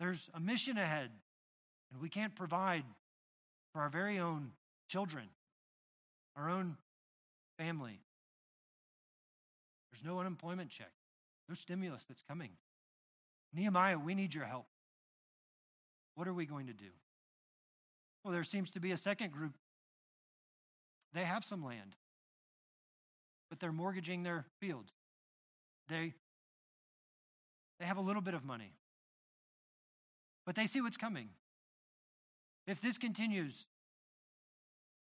There's 0.00 0.30
a 0.32 0.40
mission 0.40 0.78
ahead, 0.78 1.10
and 1.92 2.00
we 2.00 2.08
can't 2.08 2.34
provide 2.34 2.84
for 3.72 3.82
our 3.82 3.90
very 3.90 4.18
own 4.18 4.52
children, 4.88 5.26
our 6.36 6.48
own 6.48 6.78
family. 7.58 8.00
There's 9.92 10.02
no 10.02 10.18
unemployment 10.18 10.70
check, 10.70 10.90
no 11.48 11.54
stimulus 11.54 12.04
that's 12.08 12.22
coming. 12.22 12.50
Nehemiah, 13.52 13.98
we 13.98 14.14
need 14.14 14.34
your 14.34 14.44
help. 14.44 14.66
What 16.14 16.26
are 16.26 16.34
we 16.34 16.46
going 16.46 16.68
to 16.68 16.72
do? 16.72 16.90
Well, 18.24 18.32
there 18.32 18.44
seems 18.44 18.70
to 18.72 18.80
be 18.80 18.92
a 18.92 18.96
second 18.96 19.32
group. 19.32 19.52
They 21.12 21.24
have 21.24 21.44
some 21.44 21.64
land, 21.64 21.96
but 23.50 23.60
they're 23.60 23.72
mortgaging 23.72 24.22
their 24.22 24.46
fields. 24.60 24.92
They, 25.88 26.14
they 27.78 27.84
have 27.84 27.96
a 27.96 28.02
little 28.02 28.22
bit 28.22 28.34
of 28.34 28.44
money, 28.44 28.72
but 30.46 30.54
they 30.54 30.66
see 30.66 30.80
what's 30.80 30.96
coming. 30.96 31.28
If 32.66 32.80
this 32.80 32.98
continues, 32.98 33.66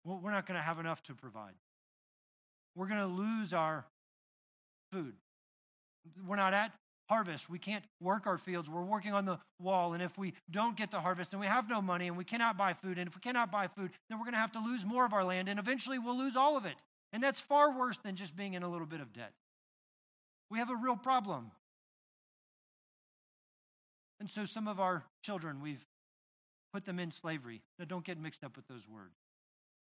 well, 0.03 0.19
we're 0.23 0.31
not 0.31 0.45
going 0.45 0.57
to 0.57 0.63
have 0.63 0.79
enough 0.79 1.03
to 1.03 1.13
provide. 1.13 1.53
We're 2.75 2.87
going 2.87 2.99
to 2.99 3.07
lose 3.07 3.53
our 3.53 3.85
food. 4.91 5.13
We're 6.25 6.37
not 6.37 6.53
at 6.53 6.71
harvest. 7.09 7.49
We 7.49 7.59
can't 7.59 7.83
work 8.01 8.27
our 8.27 8.37
fields. 8.37 8.69
We're 8.69 8.83
working 8.83 9.13
on 9.13 9.25
the 9.25 9.39
wall. 9.59 9.93
And 9.93 10.03
if 10.03 10.17
we 10.17 10.33
don't 10.51 10.75
get 10.77 10.91
the 10.91 10.99
harvest 10.99 11.33
and 11.33 11.39
we 11.39 11.47
have 11.47 11.69
no 11.69 11.81
money 11.81 12.07
and 12.07 12.17
we 12.17 12.23
cannot 12.23 12.57
buy 12.57 12.73
food, 12.73 12.97
and 12.97 13.07
if 13.07 13.15
we 13.15 13.21
cannot 13.21 13.51
buy 13.51 13.67
food, 13.67 13.91
then 14.09 14.19
we're 14.19 14.25
going 14.25 14.33
to 14.33 14.39
have 14.39 14.51
to 14.53 14.59
lose 14.59 14.85
more 14.85 15.05
of 15.05 15.13
our 15.13 15.23
land. 15.23 15.49
And 15.49 15.59
eventually 15.59 15.99
we'll 15.99 16.17
lose 16.17 16.35
all 16.35 16.57
of 16.57 16.65
it. 16.65 16.75
And 17.13 17.23
that's 17.23 17.39
far 17.39 17.77
worse 17.77 17.97
than 17.97 18.15
just 18.15 18.35
being 18.35 18.53
in 18.53 18.63
a 18.63 18.69
little 18.69 18.87
bit 18.87 18.99
of 18.99 19.13
debt. 19.13 19.31
We 20.49 20.59
have 20.59 20.69
a 20.69 20.75
real 20.75 20.95
problem. 20.95 21.51
And 24.19 24.29
so 24.29 24.45
some 24.45 24.67
of 24.67 24.79
our 24.79 25.03
children, 25.21 25.61
we've 25.61 25.85
put 26.73 26.85
them 26.85 26.99
in 26.99 27.11
slavery. 27.11 27.61
Now, 27.77 27.85
don't 27.85 28.05
get 28.05 28.19
mixed 28.19 28.43
up 28.43 28.55
with 28.55 28.67
those 28.67 28.87
words. 28.87 29.15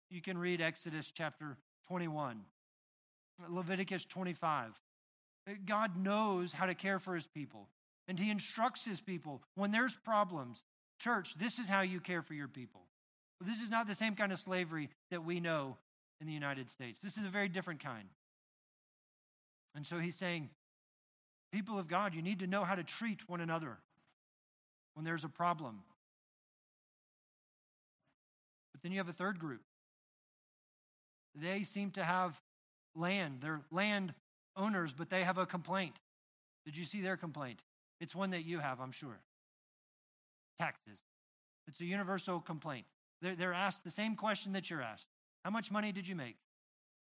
You 0.10 0.22
can 0.22 0.38
read 0.38 0.62
Exodus 0.62 1.12
chapter 1.12 1.58
21, 1.88 2.42
Leviticus 3.50 4.06
25. 4.06 4.72
Uh, 5.48 5.54
God 5.66 5.98
knows 5.98 6.52
how 6.52 6.66
to 6.66 6.76
care 6.76 7.00
for 7.00 7.16
his 7.16 7.28
people, 7.28 7.68
and 8.08 8.20
he 8.20 8.30
instructs 8.30 8.86
his 8.86 9.02
people 9.02 9.42
when 9.56 9.72
there's 9.72 9.96
problems. 9.96 10.64
Church, 11.00 11.36
this 11.38 11.60
is 11.60 11.68
how 11.68 11.82
you 11.82 12.00
care 12.00 12.22
for 12.22 12.34
your 12.34 12.48
people. 12.48 12.82
This 13.42 13.62
is 13.62 13.70
not 13.70 13.88
the 13.88 13.96
same 13.96 14.16
kind 14.16 14.32
of 14.32 14.40
slavery 14.40 14.90
that 15.12 15.26
we 15.26 15.40
know 15.40 15.78
in 16.22 16.28
the 16.28 16.34
United 16.34 16.70
States. 16.70 17.00
This 17.00 17.18
is 17.18 17.26
a 17.26 17.30
very 17.30 17.50
different 17.50 17.84
kind. 17.84 18.08
And 19.76 19.86
so 19.86 20.00
he's 20.00 20.16
saying, 20.16 20.50
people 21.52 21.78
of 21.78 21.88
God, 21.88 22.16
you 22.16 22.22
need 22.22 22.40
to 22.40 22.48
know 22.48 22.64
how 22.64 22.76
to 22.76 22.84
treat 22.84 23.28
one 23.28 23.42
another 23.42 23.78
when 24.96 25.06
there's 25.06 25.24
a 25.24 25.30
problem. 25.30 25.84
But 28.74 28.82
then 28.82 28.92
you 28.92 28.98
have 28.98 29.10
a 29.10 29.14
third 29.14 29.40
group. 29.40 29.62
They 31.36 31.64
seem 31.64 31.92
to 31.92 32.04
have 32.04 32.40
land. 32.96 33.40
They're 33.42 33.62
land 33.72 34.14
owners, 34.58 34.94
but 34.94 35.10
they 35.10 35.24
have 35.24 35.38
a 35.38 35.46
complaint. 35.46 35.96
Did 36.66 36.76
you 36.76 36.86
see 36.86 37.02
their 37.02 37.18
complaint? 37.18 37.60
It's 38.00 38.16
one 38.16 38.32
that 38.32 38.46
you 38.46 38.60
have, 38.60 38.80
I'm 38.80 38.92
sure. 38.92 39.20
Taxes. 40.60 40.98
It's 41.68 41.80
a 41.80 41.86
universal 41.86 42.40
complaint. 42.40 42.86
They're, 43.22 43.36
they're 43.36 43.54
asked 43.54 43.84
the 43.84 43.92
same 43.92 44.16
question 44.16 44.54
that 44.54 44.70
you're 44.70 44.82
asked 44.82 45.08
How 45.44 45.52
much 45.52 45.72
money 45.72 45.92
did 45.92 46.08
you 46.08 46.16
make? 46.16 46.38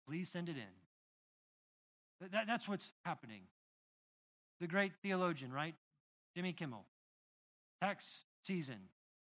Please 0.07 0.29
send 0.29 0.49
it 0.49 0.57
in. 0.57 2.29
That, 2.33 2.47
that's 2.47 2.69
what's 2.69 2.93
happening. 3.05 3.43
The 4.61 4.67
great 4.67 4.93
theologian, 5.03 5.53
right? 5.53 5.75
Jimmy 6.35 6.53
Kimmel. 6.53 6.85
Tax 7.81 8.25
season. 8.43 8.79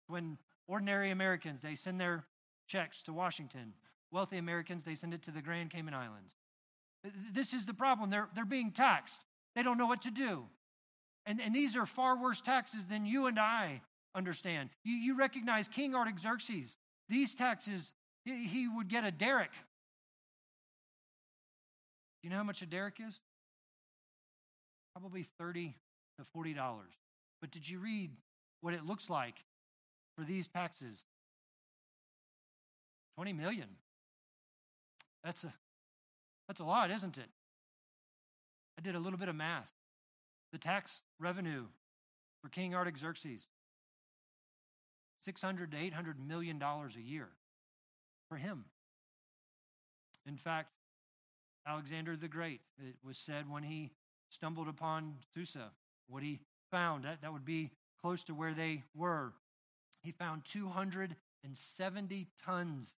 When 0.08 0.38
ordinary 0.68 1.12
Americans, 1.12 1.62
they 1.62 1.76
send 1.76 2.00
their 2.00 2.26
checks 2.68 3.04
to 3.04 3.14
Washington. 3.14 3.74
Wealthy 4.12 4.38
Americans, 4.38 4.84
they 4.84 4.96
send 4.96 5.14
it 5.14 5.24
to 5.24 5.32
the 5.32 5.42
Grand 5.42 5.72
Cayman 5.72 5.94
Islands. 5.94 6.34
This 7.34 7.54
is 7.54 7.66
the 7.66 7.74
problem. 7.74 8.10
They're, 8.10 8.30
they're 8.36 8.46
being 8.46 8.72
taxed. 8.72 9.26
They 9.56 9.64
don't 9.64 9.78
know 9.78 9.86
what 9.86 10.02
to 10.04 10.12
do. 10.12 10.46
And, 11.26 11.42
and 11.42 11.56
these 11.56 11.76
are 11.76 11.86
far 11.86 12.22
worse 12.22 12.42
taxes 12.42 12.86
than 12.86 13.06
you 13.06 13.28
and 13.28 13.40
I 13.40 13.82
understand. 14.16 14.70
You, 14.84 14.96
you 14.96 15.18
recognize 15.18 15.68
King 15.68 15.96
Artaxerxes. 15.96 16.78
These 17.10 17.36
taxes, 17.36 17.92
he, 18.24 18.48
he 18.48 18.68
would 18.68 18.88
get 18.88 19.06
a 19.06 19.12
daric. 19.12 19.50
You 22.24 22.30
know 22.30 22.38
how 22.38 22.44
much 22.44 22.62
a 22.62 22.66
daric 22.66 23.06
is? 23.06 23.20
Probably 24.96 25.28
30 25.40 25.76
to 26.18 26.26
$40. 26.38 26.56
But 27.42 27.52
did 27.52 27.68
you 27.70 27.80
read 27.80 28.12
what 28.66 28.74
it 28.74 28.84
looks 28.84 29.12
like 29.12 29.36
for 30.18 30.26
these 30.26 30.48
taxes? 30.48 31.04
20 33.16 33.32
million. 33.32 33.68
That's 35.24 35.44
a 35.44 35.54
that's 36.48 36.60
a 36.60 36.64
lot, 36.64 36.90
isn't 36.90 37.20
it? 37.20 37.30
I 38.80 38.82
did 38.82 38.96
a 38.96 39.00
little 39.00 39.20
bit 39.20 39.30
of 39.30 39.36
math. 39.36 39.70
The 40.52 40.58
tax 40.58 41.04
revenue 41.20 41.66
for 42.42 42.50
King 42.50 42.74
Artaxerxes 42.74 43.44
600 45.26 45.72
to 45.72 45.78
800 45.78 46.20
million 46.20 46.58
dollars 46.58 46.96
a 46.96 47.02
year 47.02 47.30
for 48.30 48.36
him. 48.36 48.66
In 50.26 50.38
fact, 50.38 50.70
Alexander 51.68 52.18
the 52.18 52.28
Great, 52.28 52.62
it 52.80 52.96
was 53.06 53.20
said 53.20 53.48
when 53.48 53.62
he 53.62 53.92
stumbled 54.30 54.68
upon 54.68 55.18
Susa, 55.36 55.70
what 56.08 56.24
he 56.24 56.40
found, 56.72 57.04
that, 57.04 57.22
that 57.22 57.32
would 57.32 57.46
be 57.46 57.70
close 58.06 58.24
to 58.24 58.36
where 58.36 58.54
they 58.54 58.84
were. 58.96 59.34
He 60.04 60.12
found 60.12 60.46
270 60.46 62.28
tons 62.46 62.94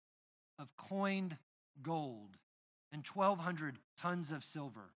of 0.58 0.68
coined 0.76 1.36
gold 1.80 2.36
and 2.92 3.06
1,200 3.06 3.78
tons 4.00 4.32
of 4.32 4.42
silver. 4.42 4.90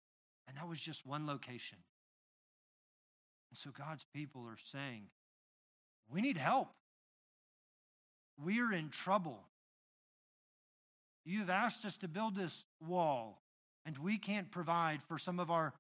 And 0.46 0.56
that 0.56 0.68
was 0.68 0.78
just 0.78 1.04
one 1.04 1.26
location. 1.26 1.78
And 3.50 3.58
so 3.58 3.70
God's 3.76 4.06
people 4.14 4.42
are 4.46 4.58
saying, 4.66 5.08
we 6.08 6.20
need 6.20 6.36
help. 6.36 6.68
We're 8.40 8.72
in 8.72 8.90
trouble. 8.90 9.40
You've 11.24 11.50
asked 11.50 11.84
us 11.84 11.96
to 11.96 12.06
build 12.06 12.36
this 12.36 12.64
wall, 12.86 13.42
and 13.84 13.98
we 13.98 14.18
can't 14.18 14.52
provide 14.52 15.00
for 15.08 15.18
some 15.18 15.40
of 15.40 15.50
our 15.50 15.74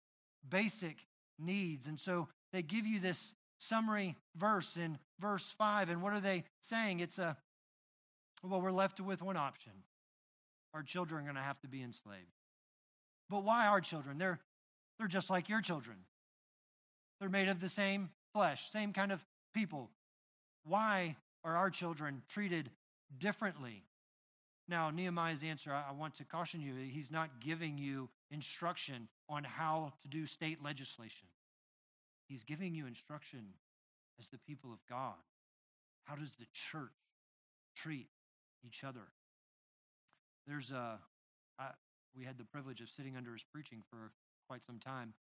basic 0.48 0.96
needs. 1.38 1.86
And 1.86 2.00
so 2.00 2.26
they 2.52 2.62
give 2.62 2.86
you 2.86 2.98
this 2.98 3.32
summary 3.58 4.16
verse 4.36 4.76
in 4.76 4.98
verse 5.20 5.54
5. 5.58 5.88
And 5.88 6.02
what 6.02 6.12
are 6.12 6.20
they 6.20 6.44
saying? 6.60 7.00
It's 7.00 7.18
a, 7.18 7.36
well, 8.42 8.60
we're 8.60 8.70
left 8.70 9.00
with 9.00 9.22
one 9.22 9.36
option 9.36 9.72
our 10.76 10.82
children 10.82 11.22
are 11.22 11.24
going 11.24 11.36
to 11.36 11.42
have 11.42 11.58
to 11.60 11.68
be 11.68 11.82
enslaved. 11.82 12.20
But 13.30 13.44
why 13.44 13.66
our 13.66 13.80
children? 13.80 14.18
They're, 14.18 14.38
they're 14.98 15.08
just 15.08 15.30
like 15.30 15.48
your 15.48 15.62
children. 15.62 15.96
They're 17.18 17.30
made 17.30 17.48
of 17.48 17.60
the 17.60 17.68
same 17.70 18.10
flesh, 18.34 18.70
same 18.70 18.92
kind 18.92 19.10
of 19.10 19.24
people. 19.54 19.88
Why 20.64 21.16
are 21.44 21.56
our 21.56 21.70
children 21.70 22.22
treated 22.28 22.70
differently? 23.16 23.84
Now, 24.68 24.90
Nehemiah's 24.90 25.42
answer, 25.42 25.72
I 25.72 25.92
want 25.92 26.14
to 26.16 26.24
caution 26.24 26.60
you, 26.60 26.74
he's 26.74 27.10
not 27.10 27.40
giving 27.40 27.78
you 27.78 28.10
instruction 28.30 29.08
on 29.30 29.44
how 29.44 29.94
to 30.02 30.08
do 30.10 30.26
state 30.26 30.62
legislation. 30.62 31.26
He's 32.28 32.44
giving 32.44 32.74
you 32.74 32.86
instruction 32.86 33.44
as 34.18 34.26
the 34.28 34.38
people 34.38 34.72
of 34.72 34.78
God. 34.88 35.14
How 36.04 36.16
does 36.16 36.32
the 36.34 36.46
church 36.52 36.90
treat 37.76 38.08
each 38.64 38.84
other? 38.84 39.08
There's 40.46 40.70
a, 40.70 40.98
I, 41.58 41.68
we 42.16 42.24
had 42.24 42.38
the 42.38 42.44
privilege 42.44 42.80
of 42.80 42.88
sitting 42.88 43.16
under 43.16 43.32
his 43.32 43.44
preaching 43.52 43.82
for 43.90 44.12
quite 44.48 44.64
some 44.64 44.78
time. 44.78 45.12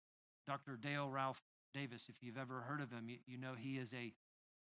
Dr. 0.47 0.77
Dale 0.77 1.09
Ralph 1.09 1.43
Davis, 1.73 2.07
if 2.09 2.17
you've 2.23 2.39
ever 2.39 2.61
heard 2.61 2.81
of 2.81 2.91
him, 2.91 3.09
you, 3.09 3.17
you 3.27 3.39
know 3.39 3.53
he 3.59 3.79
is 3.79 3.93
a 3.95 4.13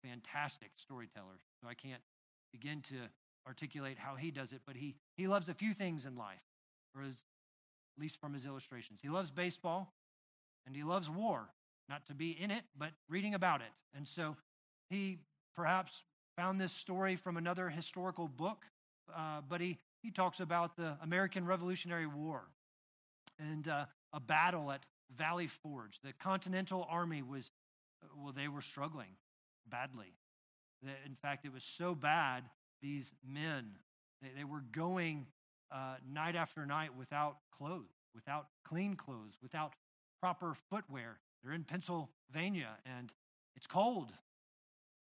fantastic 0.02 0.70
storyteller. 0.76 1.38
So 1.60 1.68
I 1.68 1.74
can't 1.74 2.02
begin 2.52 2.80
to 2.82 2.96
articulate 3.46 3.98
how 3.98 4.16
he 4.16 4.30
does 4.30 4.52
it, 4.52 4.62
but 4.66 4.76
he, 4.76 4.96
he 5.16 5.26
loves 5.26 5.48
a 5.48 5.54
few 5.54 5.74
things 5.74 6.06
in 6.06 6.16
life, 6.16 6.42
or 6.96 7.02
his, 7.02 7.24
at 7.96 8.02
least 8.02 8.20
from 8.20 8.32
his 8.32 8.46
illustrations. 8.46 9.00
He 9.02 9.08
loves 9.08 9.30
baseball 9.30 9.92
and 10.66 10.74
he 10.74 10.82
loves 10.82 11.10
war, 11.10 11.48
not 11.88 12.06
to 12.06 12.14
be 12.14 12.30
in 12.30 12.50
it, 12.50 12.62
but 12.76 12.90
reading 13.08 13.34
about 13.34 13.60
it. 13.60 13.72
And 13.94 14.06
so 14.06 14.36
he 14.90 15.18
perhaps 15.54 16.02
found 16.36 16.60
this 16.60 16.72
story 16.72 17.16
from 17.16 17.36
another 17.36 17.68
historical 17.68 18.28
book, 18.28 18.64
uh, 19.14 19.40
but 19.48 19.60
he 19.60 19.78
he 20.02 20.10
talks 20.10 20.40
about 20.40 20.76
the 20.76 20.98
American 21.02 21.46
Revolutionary 21.46 22.06
War 22.06 22.42
and 23.38 23.66
uh, 23.66 23.86
a 24.12 24.20
battle 24.20 24.70
at 24.70 24.84
Valley 25.16 25.46
Forge. 25.46 25.98
The 26.04 26.12
Continental 26.12 26.86
Army 26.90 27.22
was, 27.22 27.50
well, 28.22 28.32
they 28.32 28.48
were 28.48 28.60
struggling 28.60 29.16
badly. 29.66 30.12
In 30.82 31.14
fact, 31.22 31.46
it 31.46 31.52
was 31.54 31.64
so 31.64 31.94
bad, 31.94 32.44
these 32.82 33.14
men, 33.26 33.70
they, 34.20 34.28
they 34.36 34.44
were 34.44 34.62
going 34.72 35.26
uh, 35.72 35.94
night 36.12 36.36
after 36.36 36.66
night 36.66 36.90
without 36.94 37.38
clothes, 37.56 37.94
without 38.14 38.48
clean 38.62 38.96
clothes, 38.96 39.38
without 39.42 39.72
proper 40.20 40.54
footwear. 40.68 41.18
They're 41.44 41.52
in 41.52 41.64
Pennsylvania 41.64 42.70
and 42.98 43.12
it's 43.54 43.66
cold. 43.66 44.12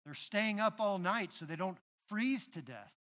They're 0.04 0.16
staying 0.16 0.60
up 0.60 0.80
all 0.80 0.98
night 0.98 1.32
so 1.32 1.46
they 1.46 1.56
don't 1.56 1.78
freeze 2.08 2.48
to 2.48 2.62
death. 2.62 2.92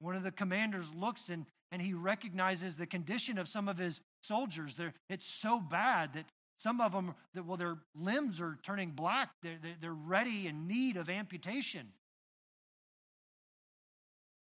One 0.00 0.16
of 0.16 0.24
the 0.24 0.32
commanders 0.32 0.92
looks 0.94 1.28
and, 1.28 1.46
and 1.72 1.80
he 1.80 1.94
recognizes 1.94 2.76
the 2.76 2.86
condition 2.86 3.38
of 3.38 3.48
some 3.48 3.68
of 3.68 3.78
his 3.78 4.00
soldiers. 4.20 4.76
They're, 4.76 4.92
it's 5.08 5.24
so 5.24 5.60
bad 5.60 6.14
that 6.14 6.26
some 6.56 6.80
of 6.80 6.92
them, 6.92 7.14
that, 7.34 7.46
well, 7.46 7.56
their 7.56 7.78
limbs 7.94 8.40
are 8.40 8.58
turning 8.62 8.90
black. 8.90 9.30
They're, 9.42 9.58
they're 9.80 9.92
ready 9.92 10.46
in 10.46 10.66
need 10.66 10.96
of 10.96 11.08
amputation. 11.08 11.88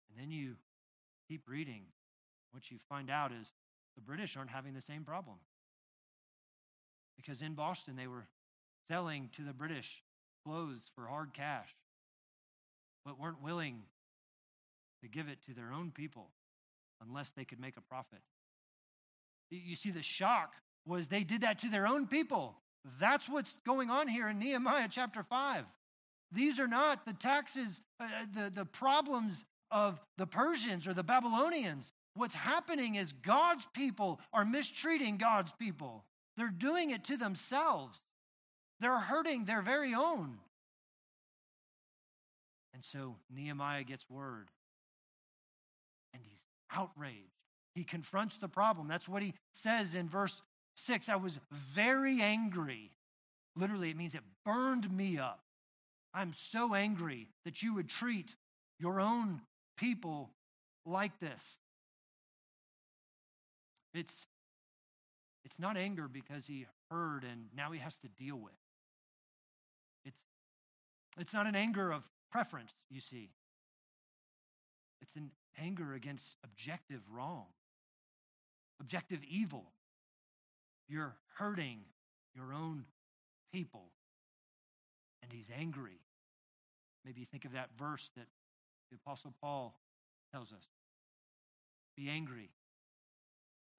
And 0.10 0.20
then 0.20 0.32
you 0.32 0.56
keep 1.28 1.48
reading. 1.48 1.84
What 2.52 2.70
you 2.72 2.78
find 2.90 3.10
out 3.10 3.32
is 3.32 3.52
the 3.96 4.02
British 4.02 4.38
aren't 4.38 4.50
having 4.50 4.74
the 4.74 4.82
same 4.82 5.04
problem. 5.04 5.38
Because 7.18 7.42
in 7.42 7.54
Boston, 7.54 7.96
they 7.96 8.08
were 8.08 8.28
selling 8.90 9.30
to 9.36 9.42
the 9.42 9.54
British 9.54 10.04
clothes 10.46 10.84
for 10.96 11.08
hard 11.08 11.34
cash, 11.34 11.76
but 13.04 13.20
weren't 13.20 13.42
willing 13.42 13.82
to 15.02 15.10
give 15.10 15.28
it 15.28 15.40
to 15.48 15.54
their 15.54 15.72
own 15.74 15.92
people 15.92 16.30
unless 17.06 17.32
they 17.32 17.46
could 17.46 17.60
make 17.60 17.78
a 17.78 17.82
profit. 17.82 18.20
You 19.50 19.76
see, 19.76 19.92
the 19.92 20.04
shock 20.04 20.56
was 20.86 21.08
they 21.08 21.24
did 21.24 21.42
that 21.42 21.60
to 21.60 21.70
their 21.70 21.88
own 21.88 22.08
people. 22.08 22.58
That's 23.00 23.28
what's 23.28 23.58
going 23.66 23.90
on 23.90 24.08
here 24.08 24.30
in 24.30 24.40
Nehemiah 24.40 24.88
chapter 24.90 25.24
5. 25.24 25.66
These 26.32 26.60
are 26.60 26.68
not 26.68 27.06
the 27.06 27.14
taxes, 27.14 27.82
uh, 28.00 28.04
uh, 28.04 28.26
the, 28.34 28.50
the 28.50 28.66
problems 28.66 29.46
of 29.72 30.00
the 30.18 30.28
Persians 30.28 30.88
or 30.88 30.94
the 30.94 31.04
Babylonians. 31.04 31.94
What's 32.16 32.34
happening 32.34 32.96
is 32.96 33.14
God's 33.14 33.68
people 33.74 34.20
are 34.34 34.46
mistreating 34.46 35.18
God's 35.18 35.52
people. 35.54 36.04
They're 36.38 36.50
doing 36.50 36.92
it 36.92 37.04
to 37.06 37.18
themselves, 37.18 38.00
they're 38.80 39.00
hurting 39.00 39.46
their 39.46 39.62
very 39.62 39.94
own. 39.94 40.38
And 42.74 42.84
so 42.86 43.16
Nehemiah 43.34 43.84
gets 43.84 44.08
word, 44.08 44.50
and 46.14 46.22
he's 46.24 46.46
outraged. 46.72 47.34
He 47.74 47.84
confronts 47.84 48.38
the 48.38 48.48
problem. 48.48 48.88
That's 48.88 49.10
what 49.10 49.24
he 49.24 49.34
says 49.54 49.96
in 49.96 50.08
verse 50.08 50.42
6. 50.76 51.10
I 51.10 51.16
was 51.16 51.40
very 51.52 52.22
angry. 52.22 52.92
Literally, 53.56 53.90
it 53.90 53.98
means 53.98 54.14
it 54.14 54.22
burned 54.46 54.92
me 54.92 55.18
up. 55.18 55.40
I'm 56.14 56.34
so 56.34 56.74
angry 56.74 57.28
that 57.46 57.62
you 57.62 57.74
would 57.76 57.90
treat 57.90 58.36
your 58.80 59.00
own 59.00 59.42
people 59.78 60.32
like 60.86 61.20
this. 61.20 61.58
It's, 63.94 64.28
it's 65.48 65.60
not 65.60 65.78
anger 65.78 66.10
because 66.10 66.46
he 66.46 66.66
heard 66.92 67.24
and 67.24 67.46
now 67.56 67.72
he 67.72 67.80
has 67.80 67.98
to 68.00 68.10
deal 68.10 68.36
with. 68.36 68.52
It's, 70.04 70.20
it's 71.18 71.34
not 71.34 71.48
an 71.48 71.56
anger 71.56 71.90
of 71.90 72.04
preference, 72.30 72.74
you 72.90 73.00
see. 73.00 73.30
It's 75.02 75.16
an 75.16 75.32
anger 75.58 75.94
against 75.94 76.36
objective 76.44 77.00
wrong, 77.10 77.46
objective 78.82 79.22
evil. 79.24 79.72
You're 80.90 81.16
hurting 81.38 81.80
your 82.36 82.52
own 82.52 82.84
people. 83.54 83.86
And 85.24 85.32
he's 85.32 85.50
angry. 85.58 86.02
Maybe 87.06 87.24
think 87.24 87.46
of 87.46 87.54
that 87.54 87.70
verse 87.80 88.12
that 88.18 88.28
the 88.92 88.98
Apostle 88.98 89.34
Paul 89.40 89.80
tells 90.34 90.52
us 90.52 90.68
Be 91.96 92.10
angry 92.10 92.50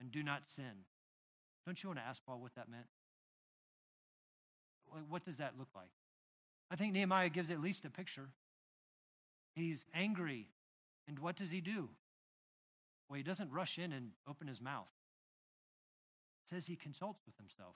and 0.01 0.11
do 0.11 0.23
not 0.23 0.45
sin. 0.47 0.87
Don't 1.69 1.83
you 1.83 1.91
want 1.91 1.99
to 1.99 2.07
ask 2.07 2.25
Paul 2.25 2.41
what 2.41 2.55
that 2.55 2.71
meant? 2.71 2.87
What 5.11 5.23
does 5.27 5.37
that 5.37 5.53
look 5.59 5.69
like? 5.77 5.91
I 6.71 6.77
think 6.77 6.95
Nehemiah 6.95 7.29
gives 7.29 7.51
at 7.51 7.61
least 7.61 7.85
a 7.85 7.91
picture. 7.91 8.31
He's 9.55 9.85
angry, 9.93 10.49
and 11.07 11.19
what 11.19 11.37
does 11.37 11.51
he 11.51 11.61
do? 11.61 11.91
Well, 13.07 13.19
he 13.19 13.23
doesn't 13.23 13.53
rush 13.53 13.79
in 13.79 13.93
and 13.93 14.13
open 14.27 14.49
his 14.49 14.63
mouth. 14.63 14.89
It 16.47 16.55
says 16.55 16.65
he 16.65 16.75
consults 16.75 17.21
with 17.27 17.37
himself. 17.37 17.75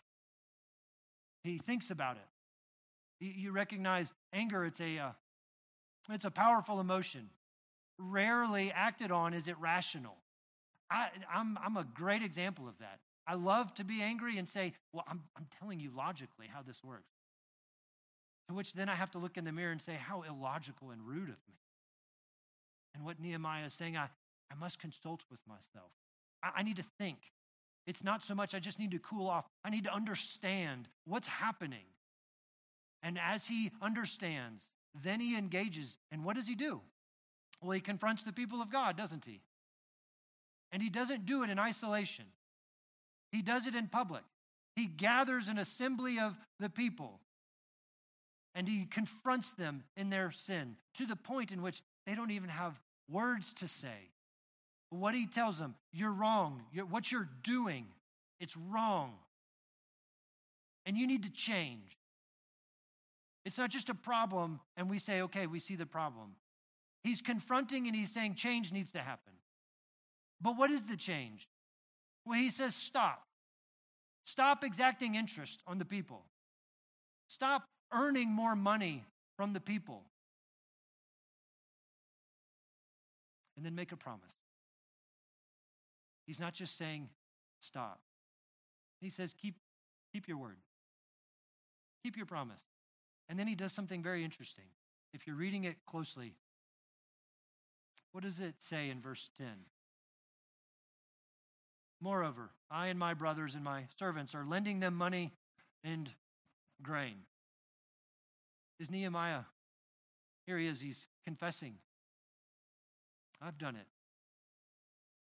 He 1.45 1.59
thinks 1.59 1.91
about 1.91 2.17
it. 2.17 3.27
You 3.27 3.53
recognize 3.53 4.11
anger, 4.33 4.65
it's 4.65 4.81
a, 4.81 4.99
uh, 5.01 5.11
it's 6.09 6.25
a 6.25 6.31
powerful 6.31 6.81
emotion. 6.81 7.29
Rarely 7.99 8.73
acted 8.73 9.11
on 9.11 9.35
is 9.35 9.49
it 9.49 9.59
rational. 9.59 10.17
I, 10.91 11.09
I'm, 11.31 11.59
I'm 11.63 11.77
a 11.77 11.85
great 11.85 12.23
example 12.23 12.67
of 12.67 12.79
that. 12.79 12.99
I 13.27 13.35
love 13.35 13.73
to 13.75 13.85
be 13.85 14.03
angry 14.03 14.39
and 14.39 14.49
say, 14.49 14.73
Well, 14.93 15.05
I'm, 15.09 15.23
I'm 15.37 15.47
telling 15.61 15.81
you 15.81 15.91
logically 15.97 16.47
how 16.53 16.63
this 16.63 16.83
works. 16.83 17.13
To 18.49 18.55
which 18.55 18.73
then 18.73 18.89
I 18.89 18.95
have 18.95 19.11
to 19.13 19.19
look 19.19 19.37
in 19.37 19.45
the 19.45 19.53
mirror 19.53 19.73
and 19.73 19.81
say, 19.81 19.95
How 19.95 20.23
illogical 20.23 20.91
and 20.91 21.07
rude 21.07 21.29
of 21.29 21.37
me. 21.49 21.59
And 22.95 23.05
what 23.05 23.21
Nehemiah 23.21 23.67
is 23.67 23.75
saying, 23.75 23.97
I, 23.97 24.09
I 24.51 24.55
must 24.59 24.79
consult 24.79 25.23
with 25.31 25.41
myself. 25.47 25.93
I, 26.43 26.51
I 26.57 26.63
need 26.63 26.77
to 26.77 26.85
think. 26.99 27.19
It's 27.87 28.05
not 28.05 28.23
so 28.23 28.35
much 28.35 28.55
I 28.55 28.61
just 28.61 28.79
need 28.79 28.93
to 28.93 28.99
cool 28.99 29.29
off, 29.29 29.47
I 29.65 29.71
need 29.71 29.85
to 29.85 29.95
understand 29.95 30.89
what's 31.05 31.27
happening. 31.27 31.85
And 33.03 33.19
as 33.19 33.47
he 33.47 33.73
understands, 33.81 34.69
then 35.03 35.19
he 35.19 35.37
engages. 35.37 35.97
And 36.13 36.25
what 36.25 36.37
does 36.37 36.47
he 36.47 36.55
do? 36.55 36.81
Well, 37.61 37.73
he 37.73 37.81
confronts 37.81 38.23
the 38.23 38.33
people 38.33 38.63
of 38.63 38.71
God, 38.71 38.97
doesn't 38.97 39.25
he? 39.25 39.41
And 40.71 40.83
he 40.83 40.91
doesn't 40.91 41.27
do 41.27 41.43
it 41.43 41.51
in 41.51 41.59
isolation, 41.59 42.25
he 43.33 43.43
does 43.43 43.67
it 43.67 43.75
in 43.75 43.89
public. 43.89 44.23
He 44.77 44.87
gathers 44.87 45.49
an 45.49 45.59
assembly 45.59 46.21
of 46.21 46.35
the 46.61 46.71
people 46.71 47.21
and 48.55 48.69
he 48.69 48.85
confronts 48.85 49.51
them 49.53 49.83
in 49.97 50.11
their 50.11 50.31
sin 50.31 50.77
to 50.99 51.07
the 51.07 51.17
point 51.17 51.51
in 51.51 51.63
which 51.63 51.83
they 52.07 52.15
don't 52.15 52.31
even 52.31 52.51
have 52.51 52.79
words 53.11 53.55
to 53.55 53.69
say. 53.69 54.11
What 54.91 55.15
he 55.15 55.27
tells 55.27 55.59
them, 55.59 55.75
you're 55.93 56.13
wrong. 56.13 56.63
You're, 56.73 56.85
what 56.85 57.11
you're 57.11 57.29
doing, 57.43 57.87
it's 58.41 58.57
wrong. 58.57 59.15
And 60.85 60.99
you 60.99 61.07
need 61.07 61.23
to 61.23 61.31
change. 61.31 61.97
It's 63.45 63.57
not 63.57 63.71
just 63.71 63.89
a 63.89 63.95
problem, 63.95 64.61
and 64.77 64.91
we 64.91 64.99
say, 64.99 65.23
okay, 65.23 65.47
we 65.47 65.59
see 65.59 65.75
the 65.75 65.87
problem. 65.87 66.35
He's 67.03 67.21
confronting 67.21 67.87
and 67.87 67.97
he's 67.97 68.13
saying 68.13 68.35
change 68.35 68.71
needs 68.71 68.93
to 68.93 69.01
happen. 69.01 69.33
But 70.41 70.57
what 70.57 70.71
is 70.71 70.87
the 70.87 70.97
change? 70.97 71.49
Well, 72.25 72.39
he 72.39 72.51
says, 72.51 72.75
stop. 72.75 73.23
Stop 74.25 74.65
exacting 74.65 75.15
interest 75.15 75.61
on 75.67 75.79
the 75.79 75.85
people. 75.85 76.25
Stop 77.27 77.65
earning 77.93 78.31
more 78.31 78.55
money 78.55 79.05
from 79.37 79.53
the 79.53 79.61
people. 79.61 80.05
And 83.57 83.67
then 83.67 83.75
make 83.75 83.93
a 83.93 83.97
promise. 83.97 84.35
He's 86.27 86.41
not 86.41 86.55
just 86.55 86.79
saying, 86.79 87.09
stop. 87.61 88.01
He 89.01 89.11
says, 89.11 89.35
keep, 89.35 89.57
keep 90.13 90.29
your 90.29 90.37
word, 90.37 90.57
keep 92.03 92.17
your 92.17 92.27
promise. 92.27 92.63
And 93.29 93.39
then 93.39 93.47
he 93.47 93.55
does 93.55 93.73
something 93.73 94.03
very 94.03 94.25
interesting. 94.25 94.65
If 95.13 95.27
you're 95.27 95.37
reading 95.37 95.65
it 95.65 95.77
closely, 95.87 96.35
what 98.13 98.23
does 98.25 98.41
it 98.41 98.55
say 98.61 98.91
in 98.91 99.01
verse 99.01 99.31
10? 99.39 99.47
Moreover, 102.03 102.51
I 102.69 102.89
and 102.89 102.99
my 102.99 103.15
brothers 103.15 103.55
and 103.55 103.63
my 103.63 103.85
servants 103.97 104.35
are 104.35 104.45
lending 104.45 104.81
them 104.81 104.95
money 104.95 105.33
and 105.85 106.11
grain. 106.83 107.15
Is 108.81 108.91
Nehemiah, 108.91 109.43
here 110.47 110.59
he 110.59 110.67
is, 110.67 110.81
he's 110.81 111.07
confessing. 111.25 111.75
I've 113.41 113.57
done 113.57 113.77
it. 113.77 113.87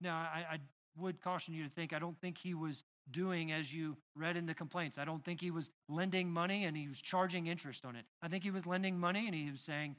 Now, 0.00 0.16
I, 0.16 0.44
I 0.54 0.58
would 0.98 1.20
caution 1.20 1.54
you 1.54 1.62
to 1.62 1.70
think, 1.70 1.92
I 1.92 2.00
don't 2.00 2.20
think 2.20 2.36
he 2.36 2.54
was 2.54 2.82
doing 3.12 3.52
as 3.52 3.72
you 3.72 3.96
read 4.16 4.36
in 4.36 4.46
the 4.46 4.54
complaints. 4.54 4.98
I 4.98 5.04
don't 5.04 5.24
think 5.24 5.40
he 5.40 5.52
was 5.52 5.70
lending 5.88 6.30
money 6.30 6.64
and 6.64 6.76
he 6.76 6.88
was 6.88 7.00
charging 7.00 7.46
interest 7.46 7.84
on 7.84 7.94
it. 7.94 8.04
I 8.22 8.28
think 8.28 8.42
he 8.42 8.50
was 8.50 8.66
lending 8.66 8.98
money 8.98 9.26
and 9.26 9.34
he 9.34 9.50
was 9.50 9.60
saying, 9.60 9.94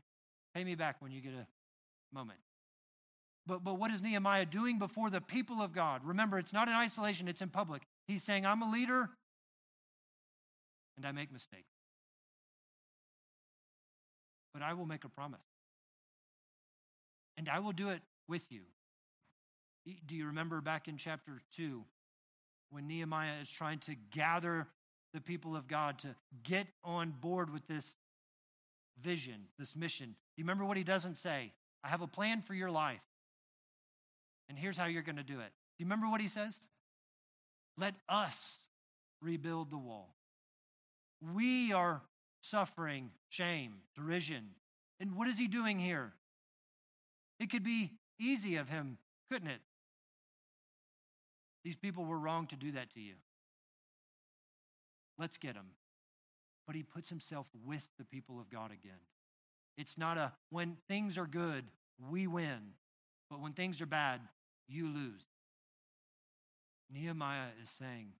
pay 0.53 0.65
me 0.65 0.75
back 0.75 0.97
when 0.99 1.11
you 1.13 1.21
get 1.21 1.33
a 1.33 1.47
moment. 2.13 2.39
But, 3.47 3.63
but 3.63 3.79
what 3.79 3.91
is 3.91 4.01
Nehemiah 4.01 4.45
doing 4.45 4.77
before 4.77 5.09
the 5.09 5.21
people 5.21 5.61
of 5.61 5.71
God? 5.71 6.01
Remember, 6.03 6.37
it's 6.37 6.53
not 6.53 6.67
in 6.67 6.73
isolation, 6.73 7.27
it's 7.27 7.41
in 7.41 7.49
public. 7.49 7.81
He's 8.07 8.21
saying, 8.21 8.45
I'm 8.45 8.61
a 8.61 8.69
leader 8.69 9.09
and 10.97 11.05
I 11.05 11.11
make 11.11 11.31
mistakes. 11.31 11.71
But 14.53 14.63
I 14.63 14.73
will 14.73 14.85
make 14.85 15.05
a 15.05 15.09
promise. 15.09 15.39
And 17.37 17.47
I 17.47 17.59
will 17.59 17.71
do 17.71 17.89
it 17.89 18.01
with 18.27 18.51
you. 18.51 18.61
Do 20.07 20.15
you 20.15 20.25
remember 20.25 20.59
back 20.59 20.87
in 20.87 20.97
chapter 20.97 21.39
2 21.55 21.83
when 22.71 22.87
Nehemiah 22.87 23.41
is 23.41 23.49
trying 23.49 23.79
to 23.79 23.95
gather 24.11 24.67
the 25.13 25.21
people 25.21 25.55
of 25.55 25.67
God 25.67 25.99
to 25.99 26.15
get 26.43 26.67
on 26.83 27.13
board 27.21 27.53
with 27.53 27.65
this 27.67 27.95
vision, 29.01 29.45
this 29.57 29.75
mission? 29.75 30.07
Do 30.07 30.41
you 30.41 30.43
remember 30.43 30.65
what 30.65 30.75
he 30.75 30.83
doesn't 30.83 31.17
say? 31.17 31.53
I 31.83 31.87
have 31.87 32.01
a 32.01 32.07
plan 32.07 32.41
for 32.41 32.53
your 32.53 32.71
life. 32.71 32.99
And 34.49 34.57
here's 34.57 34.77
how 34.77 34.85
you're 34.85 35.03
going 35.03 35.17
to 35.17 35.23
do 35.23 35.39
it. 35.39 35.51
Do 35.77 35.83
you 35.83 35.85
remember 35.85 36.09
what 36.09 36.21
he 36.21 36.27
says? 36.27 36.55
Let 37.77 37.93
us 38.09 38.57
rebuild 39.21 39.69
the 39.69 39.77
wall. 39.77 40.15
We 41.35 41.73
are 41.73 42.01
suffering 42.41 43.11
shame, 43.29 43.75
derision. 43.95 44.49
And 44.99 45.15
what 45.15 45.27
is 45.27 45.37
he 45.37 45.47
doing 45.47 45.79
here? 45.79 46.13
It 47.39 47.51
could 47.51 47.63
be 47.63 47.91
easy 48.19 48.55
of 48.55 48.69
him, 48.69 48.97
couldn't 49.29 49.49
it? 49.49 49.61
These 51.63 51.75
people 51.75 52.05
were 52.05 52.17
wrong 52.17 52.47
to 52.47 52.55
do 52.55 52.71
that 52.71 52.91
to 52.93 52.99
you. 52.99 53.15
Let's 55.19 55.37
get 55.37 55.55
him. 55.55 55.67
But 56.65 56.75
he 56.75 56.83
puts 56.83 57.09
himself 57.09 57.47
with 57.65 57.87
the 57.97 58.05
people 58.05 58.39
of 58.39 58.49
God 58.49 58.71
again. 58.71 58.99
It's 59.77 59.97
not 59.97 60.17
a 60.17 60.33
when 60.49 60.77
things 60.87 61.17
are 61.17 61.27
good, 61.27 61.65
we 62.09 62.27
win. 62.27 62.73
But 63.29 63.41
when 63.41 63.53
things 63.53 63.81
are 63.81 63.85
bad, 63.85 64.21
you 64.67 64.87
lose. 64.87 65.21
Nehemiah 66.93 67.49
is 67.61 67.69
saying, 67.69 68.13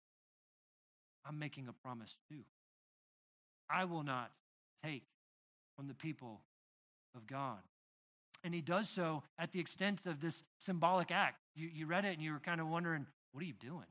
I'm 1.25 1.39
making 1.39 1.67
a 1.67 1.73
promise 1.73 2.15
too. 2.29 2.43
I 3.69 3.85
will 3.85 4.03
not 4.03 4.31
take 4.83 5.03
from 5.75 5.87
the 5.87 5.93
people 5.93 6.41
of 7.15 7.27
God. 7.27 7.59
And 8.43 8.53
he 8.53 8.61
does 8.61 8.89
so 8.89 9.23
at 9.37 9.51
the 9.51 9.59
extent 9.59 10.05
of 10.05 10.21
this 10.21 10.43
symbolic 10.59 11.11
act. 11.11 11.37
You, 11.55 11.69
you 11.73 11.85
read 11.85 12.05
it 12.05 12.13
and 12.13 12.21
you 12.21 12.31
were 12.31 12.39
kind 12.39 12.61
of 12.61 12.67
wondering, 12.69 13.05
what 13.31 13.43
are 13.43 13.47
you 13.47 13.53
doing? 13.53 13.87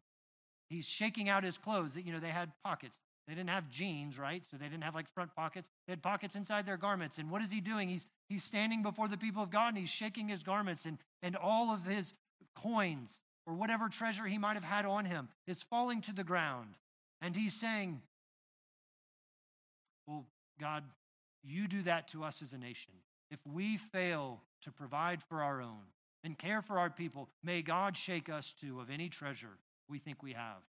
He's 0.70 0.86
shaking 0.86 1.28
out 1.28 1.44
his 1.44 1.58
clothes. 1.58 1.92
You 1.94 2.12
know, 2.12 2.20
they 2.20 2.28
had 2.28 2.50
pockets. 2.64 2.98
They 3.28 3.34
didn't 3.34 3.50
have 3.50 3.68
jeans, 3.68 4.18
right? 4.18 4.42
So 4.50 4.56
they 4.56 4.66
didn't 4.66 4.84
have 4.84 4.94
like 4.94 5.08
front 5.12 5.34
pockets. 5.34 5.68
They 5.86 5.92
had 5.92 6.02
pockets 6.02 6.36
inside 6.36 6.64
their 6.64 6.76
garments. 6.76 7.18
And 7.18 7.30
what 7.30 7.42
is 7.42 7.50
he 7.50 7.60
doing? 7.60 7.88
He's 7.88 8.06
he's 8.28 8.44
standing 8.44 8.82
before 8.82 9.08
the 9.08 9.16
people 9.16 9.42
of 9.42 9.50
God 9.50 9.68
and 9.68 9.78
he's 9.78 9.90
shaking 9.90 10.28
his 10.28 10.42
garments 10.42 10.84
and, 10.86 10.98
and 11.22 11.36
all 11.36 11.72
of 11.72 11.84
his 11.84 12.14
coins 12.56 13.18
or 13.46 13.54
whatever 13.54 13.88
treasure 13.88 14.26
he 14.26 14.38
might 14.38 14.54
have 14.54 14.64
had 14.64 14.84
on 14.84 15.04
him 15.04 15.28
is 15.46 15.62
falling 15.62 16.00
to 16.02 16.12
the 16.12 16.24
ground. 16.24 16.74
And 17.22 17.34
he's 17.34 17.54
saying, 17.54 18.00
Well, 20.06 20.26
God, 20.60 20.84
you 21.44 21.68
do 21.68 21.82
that 21.82 22.08
to 22.08 22.24
us 22.24 22.42
as 22.42 22.52
a 22.52 22.58
nation. 22.58 22.92
If 23.30 23.40
we 23.46 23.76
fail 23.76 24.40
to 24.62 24.72
provide 24.72 25.22
for 25.22 25.42
our 25.42 25.60
own 25.60 25.82
and 26.24 26.38
care 26.38 26.62
for 26.62 26.78
our 26.78 26.90
people, 26.90 27.28
may 27.42 27.62
God 27.62 27.96
shake 27.96 28.28
us 28.28 28.54
too 28.60 28.80
of 28.80 28.90
any 28.90 29.08
treasure 29.08 29.58
we 29.88 29.98
think 29.98 30.22
we 30.22 30.32
have. 30.32 30.62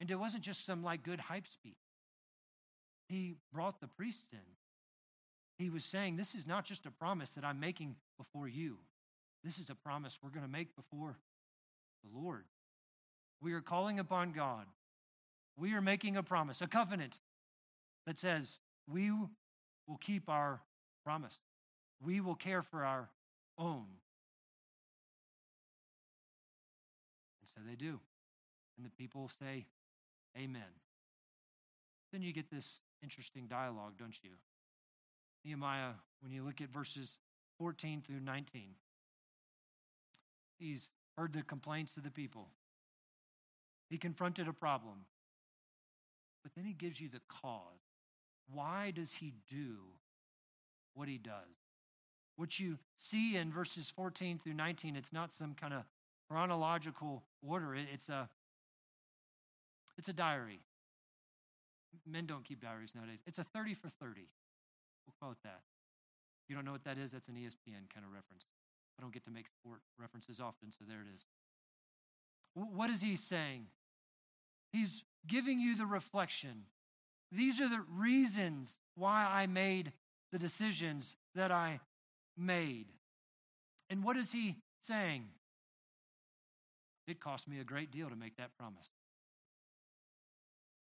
And 0.00 0.10
it 0.10 0.16
wasn't 0.16 0.44
just 0.44 0.64
some 0.64 0.82
like 0.82 1.02
good 1.02 1.20
hype 1.20 1.46
speech. 1.46 1.74
He 3.08 3.36
brought 3.52 3.80
the 3.80 3.88
priests 3.88 4.28
in. 4.32 4.38
He 5.58 5.70
was 5.70 5.84
saying, 5.84 6.16
This 6.16 6.34
is 6.34 6.46
not 6.46 6.64
just 6.64 6.86
a 6.86 6.90
promise 6.90 7.32
that 7.32 7.44
I'm 7.44 7.58
making 7.58 7.96
before 8.16 8.48
you. 8.48 8.78
This 9.48 9.58
is 9.58 9.70
a 9.70 9.74
promise 9.74 10.18
we're 10.22 10.28
going 10.28 10.44
to 10.44 10.52
make 10.52 10.76
before 10.76 11.16
the 12.04 12.20
Lord. 12.20 12.44
We 13.40 13.54
are 13.54 13.62
calling 13.62 13.98
upon 13.98 14.32
God. 14.32 14.66
We 15.56 15.72
are 15.72 15.80
making 15.80 16.18
a 16.18 16.22
promise, 16.22 16.60
a 16.60 16.66
covenant 16.66 17.14
that 18.04 18.18
says 18.18 18.60
we 18.86 19.10
will 19.10 19.96
keep 20.02 20.28
our 20.28 20.60
promise. 21.02 21.34
We 22.04 22.20
will 22.20 22.34
care 22.34 22.60
for 22.60 22.84
our 22.84 23.08
own. 23.56 23.86
And 27.40 27.48
so 27.54 27.62
they 27.66 27.74
do. 27.74 27.98
And 28.76 28.84
the 28.84 28.90
people 28.90 29.30
say, 29.40 29.64
Amen. 30.36 30.60
Then 32.12 32.20
you 32.20 32.34
get 32.34 32.50
this 32.50 32.80
interesting 33.02 33.46
dialogue, 33.46 33.94
don't 33.98 34.22
you? 34.22 34.32
Nehemiah, 35.42 35.92
when 36.20 36.32
you 36.32 36.42
look 36.42 36.60
at 36.60 36.68
verses 36.68 37.16
14 37.58 38.02
through 38.06 38.20
19, 38.20 38.74
he's 40.58 40.88
heard 41.16 41.32
the 41.32 41.42
complaints 41.42 41.96
of 41.96 42.02
the 42.04 42.10
people. 42.10 42.48
He 43.90 43.98
confronted 43.98 44.48
a 44.48 44.52
problem. 44.52 45.04
But 46.42 46.52
then 46.54 46.64
he 46.64 46.72
gives 46.72 47.00
you 47.00 47.08
the 47.08 47.20
cause. 47.28 47.80
Why 48.52 48.92
does 48.94 49.12
he 49.12 49.34
do 49.50 49.76
what 50.94 51.08
he 51.08 51.18
does? 51.18 51.56
What 52.36 52.58
you 52.58 52.78
see 52.98 53.36
in 53.36 53.52
verses 53.52 53.90
14 53.94 54.38
through 54.38 54.54
19, 54.54 54.96
it's 54.96 55.12
not 55.12 55.32
some 55.32 55.54
kind 55.54 55.74
of 55.74 55.82
chronological 56.30 57.24
order. 57.42 57.74
It's 57.74 58.08
a 58.08 58.28
it's 59.98 60.08
a 60.08 60.12
diary. 60.12 60.60
Men 62.06 62.26
don't 62.26 62.44
keep 62.44 62.60
diaries 62.60 62.92
nowadays. 62.94 63.18
It's 63.26 63.38
a 63.38 63.44
30 63.44 63.74
for 63.74 63.88
30. 64.00 64.20
We'll 65.06 65.14
call 65.20 65.34
that. 65.42 65.60
If 66.44 66.50
you 66.50 66.54
don't 66.54 66.64
know 66.64 66.72
what 66.72 66.84
that 66.84 66.98
is, 66.98 67.12
that's 67.12 67.28
an 67.28 67.34
ESPN 67.34 67.90
kind 67.92 68.06
of 68.06 68.12
reference. 68.12 68.44
I 68.98 69.02
don't 69.02 69.12
get 69.12 69.24
to 69.24 69.30
make 69.30 69.46
sport 69.48 69.80
references 69.98 70.40
often, 70.40 70.72
so 70.72 70.84
there 70.88 71.00
it 71.00 71.14
is. 71.14 71.24
What 72.54 72.90
is 72.90 73.00
he 73.00 73.16
saying? 73.16 73.66
He's 74.72 75.04
giving 75.26 75.60
you 75.60 75.76
the 75.76 75.86
reflection. 75.86 76.64
These 77.30 77.60
are 77.60 77.68
the 77.68 77.84
reasons 77.94 78.76
why 78.96 79.28
I 79.30 79.46
made 79.46 79.92
the 80.32 80.38
decisions 80.38 81.14
that 81.34 81.52
I 81.52 81.80
made. 82.36 82.86
And 83.90 84.02
what 84.02 84.16
is 84.16 84.32
he 84.32 84.56
saying? 84.82 85.24
It 87.06 87.20
cost 87.20 87.48
me 87.48 87.60
a 87.60 87.64
great 87.64 87.90
deal 87.90 88.08
to 88.08 88.16
make 88.16 88.36
that 88.36 88.50
promise. 88.58 88.88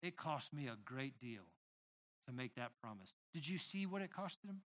It 0.02 0.18
cost 0.18 0.54
me 0.54 0.68
a 0.68 0.78
great 0.86 1.20
deal 1.20 1.44
to 2.28 2.34
make 2.34 2.56
that 2.56 2.72
promise. 2.82 3.14
Did 3.34 3.48
you 3.48 3.58
see 3.58 3.86
what 3.86 4.02
it 4.02 4.14
cost 4.14 4.40
him? 4.44 4.62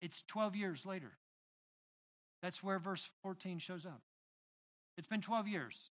It's 0.00 0.22
12 0.26 0.56
years 0.56 0.86
later. 0.86 1.12
That's 2.42 2.62
where 2.62 2.78
verse 2.78 3.08
14 3.22 3.58
shows 3.58 3.86
up. 3.86 4.02
It's 4.98 5.06
been 5.06 5.20
12 5.20 5.48
years. 5.48 5.90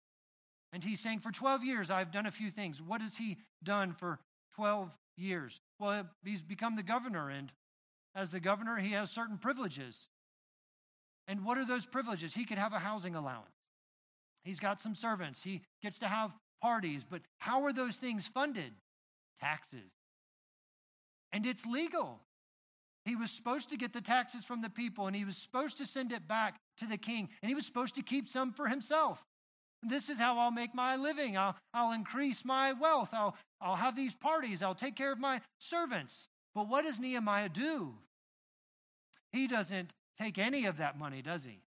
And 0.74 0.84
he's 0.84 1.00
saying, 1.00 1.20
For 1.20 1.32
12 1.32 1.64
years, 1.64 1.90
I've 1.90 2.12
done 2.12 2.26
a 2.26 2.32
few 2.32 2.50
things. 2.50 2.82
What 2.82 3.02
has 3.02 3.16
he 3.16 3.38
done 3.64 3.94
for 3.94 4.20
12 4.56 4.92
years? 5.18 5.62
Well, 5.80 6.08
he's 6.24 6.42
become 6.42 6.76
the 6.76 6.84
governor, 6.84 7.30
and 7.30 7.52
as 8.16 8.32
the 8.32 8.40
governor, 8.40 8.78
he 8.78 8.92
has 8.92 9.10
certain 9.10 9.38
privileges. 9.38 10.08
And 11.28 11.46
what 11.46 11.58
are 11.58 11.66
those 11.66 11.86
privileges? 11.86 12.34
He 12.34 12.46
could 12.46 12.58
have 12.58 12.74
a 12.74 12.80
housing 12.80 13.16
allowance. 13.16 13.48
He's 14.44 14.60
got 14.60 14.82
some 14.82 14.96
servants. 14.96 15.42
He 15.42 15.62
gets 15.82 16.00
to 16.00 16.08
have 16.08 16.32
parties, 16.62 17.04
but 17.10 17.22
how 17.38 17.64
are 17.64 17.74
those 17.74 17.96
things 17.96 18.28
funded? 18.28 18.74
Taxes. 19.42 19.92
And 21.32 21.46
it's 21.46 21.66
legal. 21.66 22.20
He 23.06 23.16
was 23.16 23.32
supposed 23.32 23.70
to 23.70 23.78
get 23.78 23.94
the 23.94 24.02
taxes 24.02 24.46
from 24.46 24.62
the 24.62 24.70
people 24.70 25.08
and 25.08 25.16
he 25.16 25.26
was 25.26 25.38
supposed 25.38 25.78
to 25.78 25.86
send 25.86 26.12
it 26.12 26.28
back 26.28 26.60
to 26.78 26.86
the 26.86 26.98
king 26.98 27.30
and 27.42 27.50
he 27.50 27.56
was 27.56 27.66
supposed 27.66 27.96
to 27.96 28.02
keep 28.02 28.30
some 28.30 28.54
for 28.54 28.68
himself. 28.68 29.24
This 29.82 30.10
is 30.10 30.18
how 30.18 30.40
I'll 30.40 30.52
make 30.52 30.74
my 30.74 30.96
living. 30.96 31.38
I'll, 31.38 31.56
I'll 31.74 31.92
increase 31.92 32.46
my 32.46 32.72
wealth. 32.72 33.10
I'll, 33.12 33.36
I'll 33.60 33.76
have 33.76 33.96
these 33.96 34.16
parties. 34.16 34.62
I'll 34.62 34.76
take 34.76 34.96
care 34.96 35.12
of 35.12 35.20
my 35.20 35.42
servants. 35.60 36.30
But 36.56 36.70
what 36.70 36.86
does 36.86 37.00
Nehemiah 37.00 37.50
do? 37.50 37.94
He 39.34 39.48
doesn't 39.48 39.92
take 40.20 40.38
any 40.38 40.66
of 40.66 40.78
that 40.78 40.98
money, 40.98 41.22
does 41.22 41.44
he? 41.44 41.60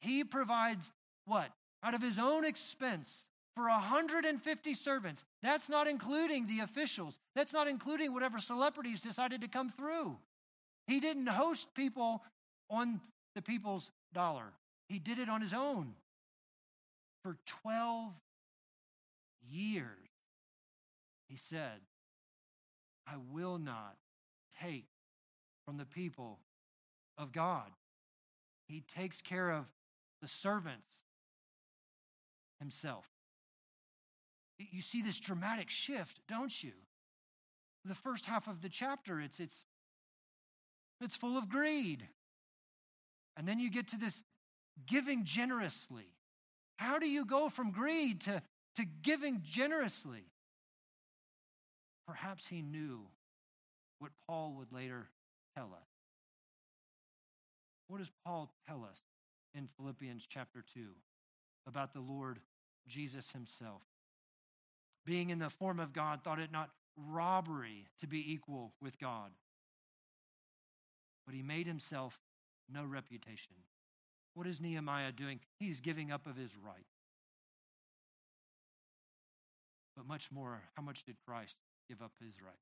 He 0.00 0.24
provides 0.24 0.90
what? 1.26 1.50
Out 1.84 1.94
of 1.94 2.02
his 2.02 2.18
own 2.18 2.44
expense, 2.44 3.26
for 3.58 3.68
150 3.68 4.74
servants. 4.74 5.24
That's 5.42 5.68
not 5.68 5.88
including 5.88 6.46
the 6.46 6.60
officials. 6.60 7.18
That's 7.34 7.52
not 7.52 7.66
including 7.66 8.12
whatever 8.12 8.38
celebrities 8.38 9.02
decided 9.02 9.40
to 9.40 9.48
come 9.48 9.68
through. 9.70 10.16
He 10.86 11.00
didn't 11.00 11.26
host 11.26 11.74
people 11.74 12.22
on 12.70 13.00
the 13.34 13.42
people's 13.42 13.90
dollar, 14.14 14.52
he 14.88 15.00
did 15.00 15.18
it 15.18 15.28
on 15.28 15.40
his 15.40 15.52
own. 15.52 15.94
For 17.24 17.36
12 17.64 18.12
years, 19.50 20.08
he 21.28 21.36
said, 21.36 21.80
I 23.08 23.14
will 23.32 23.58
not 23.58 23.96
take 24.62 24.86
from 25.66 25.78
the 25.78 25.84
people 25.84 26.38
of 27.18 27.32
God. 27.32 27.66
He 28.68 28.84
takes 28.96 29.20
care 29.20 29.50
of 29.50 29.64
the 30.22 30.28
servants 30.28 30.86
himself 32.60 33.04
you 34.58 34.82
see 34.82 35.02
this 35.02 35.20
dramatic 35.20 35.70
shift, 35.70 36.20
don't 36.28 36.62
you? 36.62 36.72
The 37.84 37.94
first 37.94 38.26
half 38.26 38.48
of 38.48 38.60
the 38.60 38.68
chapter, 38.68 39.20
it's, 39.20 39.40
it's, 39.40 39.64
it's 41.00 41.16
full 41.16 41.38
of 41.38 41.48
greed. 41.48 42.06
And 43.36 43.46
then 43.46 43.60
you 43.60 43.70
get 43.70 43.88
to 43.88 43.96
this 43.96 44.22
giving 44.86 45.24
generously. 45.24 46.06
How 46.76 46.98
do 46.98 47.08
you 47.08 47.24
go 47.24 47.48
from 47.48 47.70
greed 47.70 48.22
to, 48.22 48.42
to 48.76 48.84
giving 49.02 49.42
generously? 49.44 50.24
Perhaps 52.06 52.46
he 52.46 52.62
knew 52.62 53.00
what 53.98 54.10
Paul 54.26 54.54
would 54.58 54.72
later 54.72 55.08
tell 55.56 55.66
us. 55.66 55.88
What 57.88 57.98
does 57.98 58.10
Paul 58.24 58.50
tell 58.68 58.84
us 58.84 58.98
in 59.54 59.68
Philippians 59.76 60.26
chapter 60.28 60.64
2 60.74 60.80
about 61.66 61.92
the 61.92 62.00
Lord 62.00 62.38
Jesus 62.86 63.30
himself? 63.32 63.82
Being 65.08 65.30
in 65.30 65.38
the 65.38 65.48
form 65.48 65.80
of 65.80 65.94
God, 65.94 66.22
thought 66.22 66.38
it 66.38 66.52
not 66.52 66.68
robbery 66.96 67.86
to 68.00 68.06
be 68.06 68.30
equal 68.32 68.74
with 68.82 68.98
God. 68.98 69.30
But 71.24 71.34
he 71.34 71.42
made 71.42 71.66
himself 71.66 72.20
no 72.70 72.84
reputation. 72.84 73.54
What 74.34 74.46
is 74.46 74.60
Nehemiah 74.60 75.12
doing? 75.12 75.40
He's 75.58 75.80
giving 75.80 76.12
up 76.12 76.26
of 76.26 76.36
his 76.36 76.56
right. 76.62 76.84
But 79.96 80.06
much 80.06 80.30
more, 80.30 80.60
how 80.76 80.82
much 80.82 81.04
did 81.04 81.16
Christ 81.26 81.54
give 81.88 82.02
up 82.02 82.12
his 82.22 82.34
right? 82.42 82.52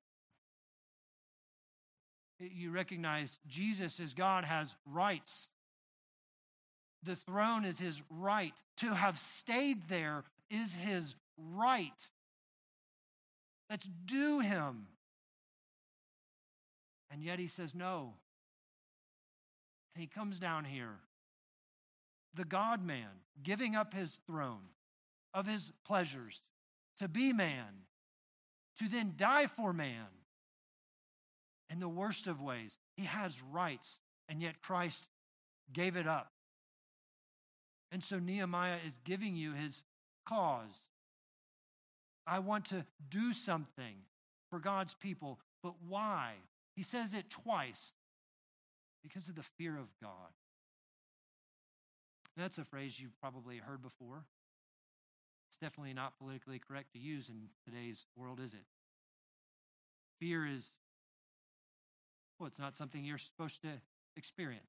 You 2.52 2.70
recognize 2.70 3.40
Jesus 3.48 3.98
as 3.98 4.14
God 4.14 4.44
has 4.44 4.72
rights. 4.86 5.48
The 7.02 7.16
throne 7.16 7.64
is 7.64 7.78
his 7.78 8.00
right. 8.08 8.52
To 8.78 8.94
have 8.94 9.18
stayed 9.18 9.88
there 9.88 10.22
is 10.48 10.72
his 10.72 11.16
right. 11.56 12.08
That's 13.68 13.88
due 14.04 14.40
him. 14.40 14.86
And 17.10 17.22
yet 17.22 17.38
he 17.38 17.46
says, 17.46 17.74
No. 17.74 18.14
And 19.94 20.02
he 20.02 20.06
comes 20.06 20.38
down 20.38 20.64
here, 20.64 20.98
the 22.34 22.44
God 22.44 22.84
man, 22.84 23.08
giving 23.42 23.74
up 23.74 23.94
his 23.94 24.20
throne 24.26 24.68
of 25.32 25.46
his 25.46 25.72
pleasures 25.86 26.42
to 26.98 27.08
be 27.08 27.32
man, 27.32 27.64
to 28.78 28.88
then 28.88 29.14
die 29.16 29.46
for 29.46 29.72
man. 29.72 30.06
In 31.70 31.80
the 31.80 31.88
worst 31.88 32.26
of 32.26 32.40
ways, 32.40 32.78
he 32.96 33.04
has 33.04 33.42
rights, 33.42 34.00
and 34.28 34.40
yet 34.40 34.60
Christ 34.60 35.08
gave 35.72 35.96
it 35.96 36.06
up. 36.06 36.30
And 37.90 38.04
so 38.04 38.18
Nehemiah 38.18 38.78
is 38.84 38.96
giving 39.04 39.34
you 39.34 39.52
his 39.52 39.82
cause. 40.26 40.82
I 42.26 42.40
want 42.40 42.66
to 42.66 42.84
do 43.08 43.32
something 43.32 43.94
for 44.50 44.58
God's 44.58 44.94
people, 44.94 45.38
but 45.62 45.74
why? 45.88 46.32
He 46.74 46.82
says 46.82 47.14
it 47.14 47.30
twice 47.30 47.92
because 49.02 49.28
of 49.28 49.36
the 49.36 49.44
fear 49.56 49.76
of 49.76 49.88
God. 50.02 50.10
That's 52.36 52.58
a 52.58 52.64
phrase 52.64 52.98
you've 53.00 53.18
probably 53.20 53.58
heard 53.58 53.82
before. 53.82 54.24
It's 55.48 55.56
definitely 55.56 55.94
not 55.94 56.18
politically 56.18 56.58
correct 56.58 56.92
to 56.92 56.98
use 56.98 57.28
in 57.28 57.48
today's 57.64 58.04
world, 58.16 58.40
is 58.44 58.52
it? 58.52 58.64
Fear 60.20 60.46
is, 60.46 60.70
well, 62.38 62.46
it's 62.46 62.58
not 62.58 62.76
something 62.76 63.04
you're 63.04 63.18
supposed 63.18 63.62
to 63.62 63.68
experience. 64.16 64.66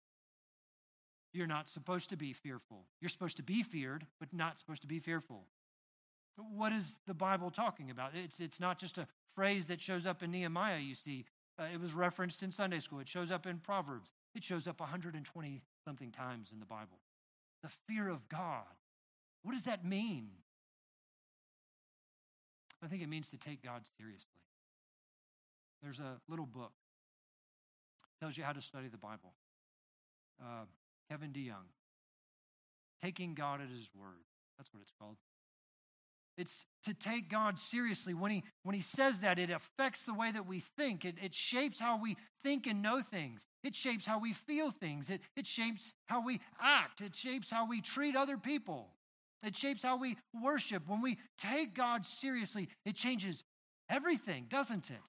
You're 1.33 1.47
not 1.47 1.67
supposed 1.67 2.09
to 2.11 2.17
be 2.17 2.31
fearful. 2.31 2.85
You're 3.01 3.09
supposed 3.09 3.37
to 3.37 3.43
be 3.43 3.63
feared, 3.63 4.05
but 4.19 4.33
not 4.33 4.59
supposed 4.59 4.81
to 4.81 4.87
be 4.87 4.99
fearful. 4.99 5.43
What 6.37 6.71
is 6.71 6.97
the 7.07 7.13
Bible 7.13 7.49
talking 7.49 7.89
about? 7.89 8.11
It's, 8.13 8.39
it's 8.39 8.59
not 8.59 8.79
just 8.79 8.97
a 8.97 9.07
phrase 9.35 9.65
that 9.67 9.81
shows 9.81 10.05
up 10.05 10.23
in 10.23 10.31
Nehemiah, 10.31 10.79
you 10.79 10.95
see. 10.95 11.25
Uh, 11.59 11.65
it 11.73 11.81
was 11.81 11.93
referenced 11.93 12.43
in 12.43 12.51
Sunday 12.51 12.79
school. 12.79 12.99
It 12.99 13.07
shows 13.07 13.31
up 13.31 13.47
in 13.47 13.57
Proverbs. 13.57 14.11
It 14.35 14.43
shows 14.43 14.67
up 14.67 14.79
120 14.79 15.61
something 15.83 16.11
times 16.11 16.51
in 16.53 16.59
the 16.59 16.65
Bible. 16.65 16.99
The 17.63 17.69
fear 17.87 18.07
of 18.07 18.27
God. 18.29 18.63
What 19.41 19.53
does 19.53 19.63
that 19.63 19.83
mean? 19.83 20.29
I 22.83 22.87
think 22.87 23.01
it 23.01 23.09
means 23.09 23.31
to 23.31 23.37
take 23.37 23.63
God 23.63 23.81
seriously. 23.97 24.27
There's 25.81 25.99
a 25.99 26.19
little 26.29 26.45
book 26.45 26.71
tells 28.19 28.37
you 28.37 28.43
how 28.43 28.53
to 28.53 28.61
study 28.61 28.87
the 28.87 28.97
Bible. 28.97 29.33
Uh, 30.41 30.65
Kevin 31.09 31.31
DeYoung, 31.31 31.69
Taking 33.01 33.33
God 33.33 33.61
at 33.61 33.69
His 33.69 33.89
Word. 33.95 34.25
That's 34.57 34.73
what 34.73 34.81
it's 34.81 34.91
called. 34.99 35.17
It's 36.37 36.65
to 36.83 36.93
take 36.93 37.29
God 37.29 37.59
seriously. 37.59 38.13
When 38.13 38.29
he, 38.29 38.43
when 38.63 38.75
he 38.75 38.81
says 38.81 39.21
that, 39.21 39.39
it 39.39 39.49
affects 39.49 40.03
the 40.03 40.13
way 40.13 40.31
that 40.31 40.45
we 40.45 40.59
think. 40.77 41.03
It, 41.03 41.15
it 41.21 41.33
shapes 41.33 41.79
how 41.79 41.99
we 41.99 42.15
think 42.43 42.67
and 42.67 42.81
know 42.81 43.01
things. 43.01 43.47
It 43.63 43.75
shapes 43.75 44.05
how 44.05 44.19
we 44.19 44.33
feel 44.33 44.69
things. 44.69 45.09
It, 45.09 45.21
it 45.35 45.47
shapes 45.47 45.93
how 46.05 46.23
we 46.23 46.39
act. 46.61 47.01
It 47.01 47.15
shapes 47.15 47.49
how 47.49 47.67
we 47.67 47.81
treat 47.81 48.15
other 48.15 48.37
people. 48.37 48.87
It 49.43 49.55
shapes 49.55 49.81
how 49.81 49.97
we 49.97 50.17
worship. 50.39 50.83
When 50.87 51.01
we 51.01 51.17
take 51.39 51.73
God 51.73 52.05
seriously, 52.05 52.69
it 52.85 52.95
changes 52.95 53.43
everything, 53.89 54.45
doesn't 54.47 54.91
it? 54.91 55.01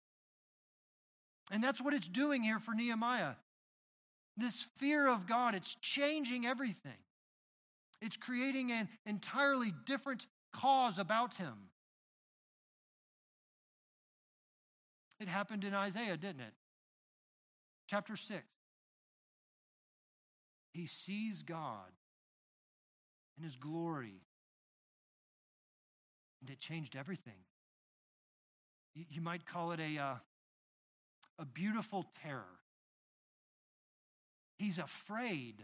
And 1.51 1.63
that's 1.63 1.81
what 1.81 1.95
it's 1.95 2.09
doing 2.09 2.43
here 2.43 2.59
for 2.59 2.75
Nehemiah. 2.75 3.35
This 4.37 4.67
fear 4.79 5.09
of 5.09 5.27
God, 5.27 5.55
it's 5.55 5.77
changing 5.81 6.47
everything. 6.47 6.93
It's 8.01 8.17
creating 8.17 8.71
an 8.71 8.89
entirely 9.07 9.73
different 9.85 10.27
cause 10.53 10.99
about 10.99 11.35
him. 11.35 11.55
It 15.21 15.29
happened 15.29 15.65
in 15.65 15.75
Isaiah, 15.75 16.17
didn't 16.17 16.43
it? 16.43 16.55
Chapter 17.89 18.17
6. 18.17 18.43
He 20.73 20.87
sees 20.87 21.43
God 21.43 21.91
in 23.37 23.45
his 23.45 23.57
glory, 23.57 24.23
and 26.41 26.51
it 26.51 26.61
changed 26.61 26.95
everything. 26.95 27.41
You 28.95 29.21
might 29.21 29.47
call 29.47 29.73
it 29.73 29.81
a, 29.81 29.99
uh, 29.99 30.15
a 31.39 31.45
beautiful 31.45 32.05
terror. 32.23 32.45
He's 34.59 34.79
afraid 34.79 35.63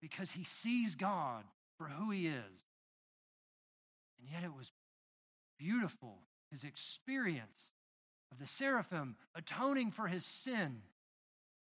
because 0.00 0.30
he 0.30 0.44
sees 0.44 0.94
God 0.94 1.44
for 1.76 1.84
who 1.84 2.10
he 2.10 2.26
is. 2.26 2.64
And 4.18 4.28
yet 4.30 4.44
it 4.44 4.54
was 4.54 4.70
beautiful, 5.58 6.18
his 6.50 6.64
experience 6.64 7.72
of 8.32 8.38
the 8.38 8.46
seraphim 8.46 9.16
atoning 9.34 9.90
for 9.90 10.06
his 10.06 10.24
sin 10.24 10.82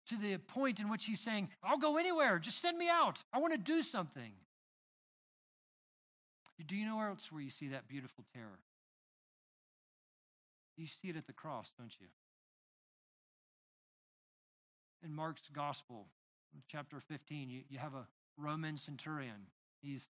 to 0.09 0.17
the 0.17 0.37
point 0.38 0.81
in 0.81 0.88
which 0.88 1.05
he's 1.05 1.21
saying, 1.21 1.49
I'll 1.62 1.79
go 1.79 1.97
anywhere, 1.97 2.38
just 2.38 2.61
send 2.61 2.77
me 2.77 2.88
out. 2.91 3.23
I 3.33 3.38
want 3.38 3.53
to 3.53 3.59
do 3.59 3.83
something. 3.83 4.33
Do 6.67 6.77
you 6.77 6.87
know 6.87 6.97
where 6.97 7.09
else 7.09 7.31
where 7.33 7.43
you 7.43 7.51
see 7.51 7.69
that 7.69 7.88
beautiful 7.88 8.25
terror? 8.33 8.61
You 10.77 10.87
see 10.87 11.09
it 11.09 11.17
at 11.17 11.27
the 11.27 11.33
cross, 11.33 11.71
don't 11.79 11.93
you? 12.01 12.07
In 15.05 15.15
Mark's 15.15 15.49
gospel, 15.53 16.07
chapter 16.69 17.01
15, 17.01 17.51
you, 17.51 17.62
you 17.69 17.79
have 17.79 17.95
a 17.95 18.07
Roman 18.37 18.77
centurion. 18.77 19.47
He's 19.81 20.09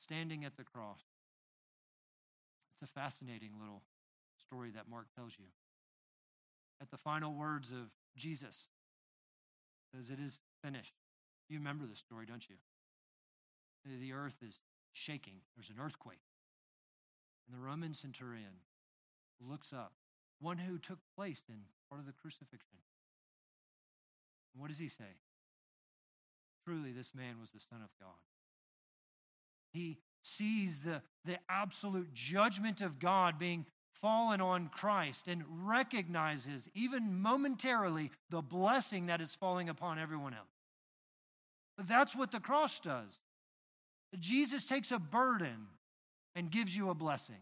standing 0.00 0.44
at 0.44 0.56
the 0.56 0.64
cross. 0.64 1.00
It's 2.82 2.90
a 2.90 3.00
fascinating 3.00 3.52
little 3.60 3.82
story 4.44 4.72
that 4.74 4.90
Mark 4.90 5.06
tells 5.14 5.34
you. 5.38 5.46
At 6.80 6.90
the 6.90 6.96
final 6.96 7.32
words 7.32 7.70
of 7.70 7.92
Jesus, 8.16 8.66
says, 9.94 10.10
It 10.10 10.18
is 10.18 10.40
finished. 10.64 10.94
You 11.48 11.58
remember 11.58 11.86
this 11.86 12.00
story, 12.00 12.26
don't 12.26 12.44
you? 12.48 12.56
The 13.84 14.12
earth 14.12 14.34
is 14.44 14.58
shaking, 14.92 15.34
there's 15.54 15.70
an 15.70 15.80
earthquake. 15.80 16.26
And 17.46 17.56
the 17.56 17.64
Roman 17.64 17.94
centurion 17.94 18.58
looks 19.40 19.72
up, 19.72 19.92
one 20.40 20.58
who 20.58 20.78
took 20.78 20.98
place 21.16 21.44
in 21.48 21.60
part 21.88 22.00
of 22.00 22.06
the 22.06 22.12
crucifixion. 22.12 22.78
And 24.54 24.60
what 24.60 24.70
does 24.70 24.78
he 24.78 24.88
say? 24.88 25.20
Truly, 26.66 26.90
this 26.90 27.14
man 27.14 27.36
was 27.40 27.50
the 27.50 27.60
Son 27.60 27.80
of 27.82 27.90
God. 28.00 28.18
He 29.72 29.98
sees 30.22 30.78
the, 30.80 31.02
the 31.24 31.38
absolute 31.48 32.12
judgment 32.12 32.80
of 32.80 32.98
God 32.98 33.38
being 33.38 33.66
fallen 34.00 34.40
on 34.40 34.68
Christ 34.68 35.28
and 35.28 35.44
recognizes, 35.64 36.68
even 36.74 37.20
momentarily, 37.20 38.10
the 38.30 38.42
blessing 38.42 39.06
that 39.06 39.20
is 39.20 39.34
falling 39.34 39.68
upon 39.68 39.98
everyone 39.98 40.34
else. 40.34 40.48
But 41.76 41.88
that's 41.88 42.14
what 42.14 42.32
the 42.32 42.40
cross 42.40 42.80
does. 42.80 43.18
Jesus 44.18 44.66
takes 44.66 44.90
a 44.90 44.98
burden 44.98 45.68
and 46.34 46.50
gives 46.50 46.76
you 46.76 46.90
a 46.90 46.94
blessing. 46.94 47.40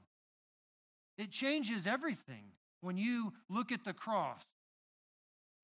It 1.18 1.30
changes 1.30 1.86
everything 1.86 2.44
when 2.80 2.96
you 2.96 3.32
look 3.48 3.72
at 3.72 3.84
the 3.84 3.92
cross 3.92 4.42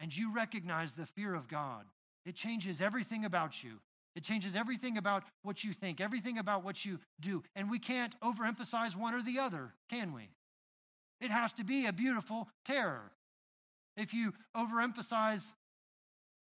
and 0.00 0.14
you 0.14 0.34
recognize 0.34 0.94
the 0.94 1.06
fear 1.06 1.34
of 1.34 1.48
God. 1.48 1.84
It 2.24 2.34
changes 2.34 2.80
everything 2.80 3.24
about 3.24 3.62
you. 3.62 3.78
It 4.16 4.24
changes 4.24 4.54
everything 4.54 4.96
about 4.96 5.24
what 5.42 5.62
you 5.62 5.74
think, 5.74 6.00
everything 6.00 6.38
about 6.38 6.64
what 6.64 6.86
you 6.86 6.98
do. 7.20 7.42
And 7.54 7.70
we 7.70 7.78
can't 7.78 8.18
overemphasize 8.22 8.96
one 8.96 9.14
or 9.14 9.22
the 9.22 9.38
other, 9.38 9.74
can 9.90 10.14
we? 10.14 10.30
It 11.20 11.30
has 11.30 11.52
to 11.54 11.64
be 11.64 11.84
a 11.84 11.92
beautiful 11.92 12.48
terror. 12.64 13.12
If 13.94 14.14
you 14.14 14.32
overemphasize 14.56 15.52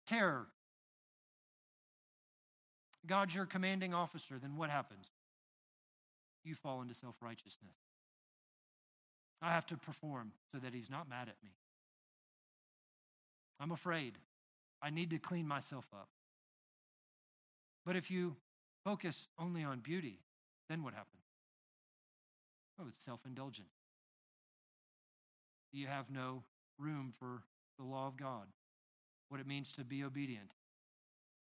terror, 0.08 0.46
God's 3.06 3.32
your 3.32 3.46
commanding 3.46 3.94
officer, 3.94 4.40
then 4.40 4.56
what 4.56 4.68
happens? 4.68 5.06
You 6.44 6.56
fall 6.56 6.82
into 6.82 6.94
self 6.94 7.14
righteousness. 7.22 7.76
I 9.40 9.50
have 9.50 9.66
to 9.66 9.76
perform 9.76 10.32
so 10.50 10.58
that 10.58 10.74
he's 10.74 10.90
not 10.90 11.08
mad 11.08 11.28
at 11.28 11.36
me. 11.44 11.50
I'm 13.60 13.70
afraid. 13.70 14.18
I 14.82 14.90
need 14.90 15.10
to 15.10 15.18
clean 15.18 15.46
myself 15.46 15.86
up. 15.92 16.08
But 17.84 17.96
if 17.96 18.10
you 18.10 18.36
focus 18.84 19.28
only 19.38 19.64
on 19.64 19.80
beauty, 19.80 20.20
then 20.68 20.82
what 20.82 20.94
happens? 20.94 21.22
Oh, 22.80 22.84
it's 22.88 23.04
self 23.04 23.20
indulgent. 23.26 23.68
You 25.72 25.86
have 25.86 26.10
no 26.10 26.42
room 26.78 27.12
for 27.18 27.42
the 27.78 27.84
law 27.84 28.06
of 28.06 28.16
God, 28.16 28.46
what 29.28 29.40
it 29.40 29.46
means 29.46 29.72
to 29.72 29.84
be 29.84 30.04
obedient. 30.04 30.52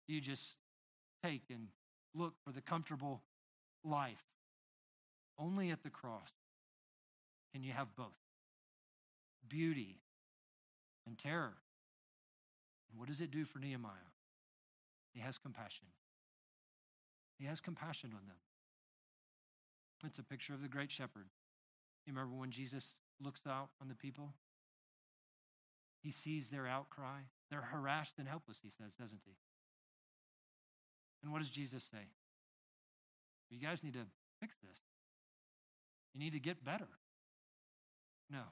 You 0.08 0.21
just 0.21 0.58
take 1.23 1.43
and 1.50 1.67
look 2.13 2.34
for 2.45 2.52
the 2.52 2.62
comfortable 2.62 3.21
life. 3.84 4.23
Only 5.39 5.69
at 5.71 5.84
the 5.84 5.89
cross 5.89 6.30
can 7.54 7.63
you 7.63 7.71
have 7.71 7.95
both 7.95 8.17
beauty 9.47 10.00
and 11.06 11.17
terror. 11.17 11.54
And 12.89 13.00
what 13.00 13.08
does 13.08 13.21
it 13.21 13.32
do 13.32 13.45
for 13.45 13.60
Nehemiah? 13.60 13.91
He 15.13 15.21
has 15.21 15.38
compassion. 15.38 15.88
He 17.38 17.45
has 17.45 17.60
compassion 17.60 18.12
on 18.13 18.26
them. 18.28 18.38
It's 20.06 20.19
a 20.19 20.23
picture 20.23 20.54
of 20.54 20.62
the 20.62 20.67
great 20.67 20.91
shepherd. 20.91 21.26
You 22.06 22.13
remember 22.13 22.36
when 22.36 22.52
Jesus 22.52 22.95
looks 23.21 23.41
out 23.47 23.69
on 23.82 23.88
the 23.88 23.95
people? 23.95 24.34
He 26.02 26.12
sees 26.12 26.50
their 26.50 26.67
outcry. 26.67 27.19
They're 27.50 27.62
harassed 27.62 28.15
and 28.19 28.28
helpless, 28.28 28.60
he 28.62 28.69
says, 28.69 28.95
doesn't 28.95 29.21
he? 29.26 29.34
And 31.23 31.32
what 31.32 31.39
does 31.39 31.50
Jesus 31.50 31.84
say? 31.84 32.06
You 33.50 33.60
guys 33.60 33.84
need 33.84 33.93
to 33.93 34.06
fix 34.39 34.56
this. 34.62 34.78
You 36.13 36.19
need 36.19 36.34
to 36.34 36.39
get 36.39 36.63
better. 36.63 36.88
No. 38.30 38.43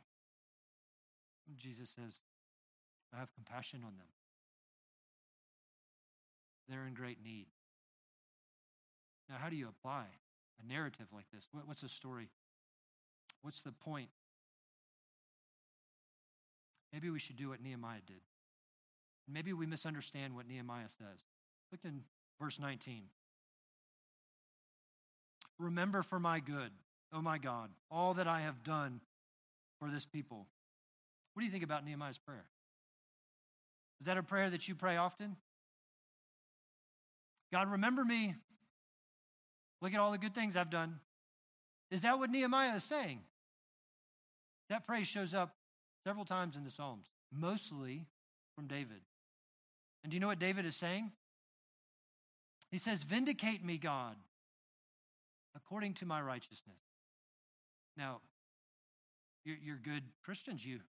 Jesus 1.57 1.89
says, 1.89 2.19
I 3.13 3.19
have 3.19 3.33
compassion 3.33 3.81
on 3.85 3.95
them. 3.97 4.07
They're 6.67 6.87
in 6.87 6.93
great 6.93 7.23
need. 7.23 7.45
Now, 9.29 9.35
how 9.39 9.49
do 9.49 9.55
you 9.55 9.67
apply 9.67 10.05
a 10.63 10.67
narrative 10.71 11.07
like 11.13 11.25
this? 11.33 11.47
What's 11.65 11.81
the 11.81 11.89
story? 11.89 12.29
What's 13.41 13.61
the 13.61 13.71
point? 13.71 14.09
Maybe 16.93 17.09
we 17.09 17.19
should 17.19 17.35
do 17.35 17.49
what 17.49 17.61
Nehemiah 17.61 17.99
did. 18.05 18.21
Maybe 19.27 19.53
we 19.53 19.65
misunderstand 19.65 20.35
what 20.35 20.47
Nehemiah 20.47 20.89
says. 20.97 21.19
Look 21.71 21.81
in 21.83 22.01
verse 22.39 22.59
19. 22.59 23.03
Remember 25.57 26.03
for 26.03 26.19
my 26.19 26.39
good, 26.39 26.71
oh 27.13 27.21
my 27.21 27.37
God, 27.37 27.69
all 27.89 28.13
that 28.15 28.27
I 28.27 28.41
have 28.41 28.63
done 28.63 29.01
for 29.79 29.89
this 29.89 30.05
people. 30.05 30.47
What 31.33 31.41
do 31.41 31.45
you 31.45 31.51
think 31.51 31.63
about 31.63 31.85
Nehemiah's 31.85 32.17
prayer? 32.17 32.45
Is 33.99 34.05
that 34.05 34.17
a 34.17 34.23
prayer 34.23 34.49
that 34.49 34.67
you 34.67 34.75
pray 34.75 34.97
often? 34.97 35.35
God, 37.51 37.71
remember 37.71 38.03
me. 38.03 38.35
Look 39.81 39.93
at 39.93 39.99
all 39.99 40.11
the 40.11 40.17
good 40.17 40.33
things 40.33 40.55
I've 40.55 40.69
done. 40.69 40.99
Is 41.91 42.01
that 42.01 42.17
what 42.17 42.29
Nehemiah 42.29 42.75
is 42.75 42.83
saying? 42.83 43.19
That 44.69 44.85
phrase 44.85 45.07
shows 45.07 45.33
up 45.33 45.55
several 46.03 46.25
times 46.25 46.55
in 46.55 46.63
the 46.63 46.71
Psalms, 46.71 47.05
mostly 47.31 48.05
from 48.55 48.67
David. 48.67 49.01
And 50.03 50.11
do 50.11 50.15
you 50.15 50.19
know 50.19 50.27
what 50.27 50.39
David 50.39 50.65
is 50.65 50.75
saying? 50.75 51.11
He 52.71 52.77
says, 52.77 53.03
Vindicate 53.03 53.63
me, 53.63 53.77
God, 53.77 54.15
according 55.55 55.93
to 55.95 56.05
my 56.05 56.21
righteousness. 56.21 56.77
Now, 57.97 58.21
you're, 59.45 59.77
good 59.77 60.03
Christians. 60.23 60.65
You, 60.65 60.79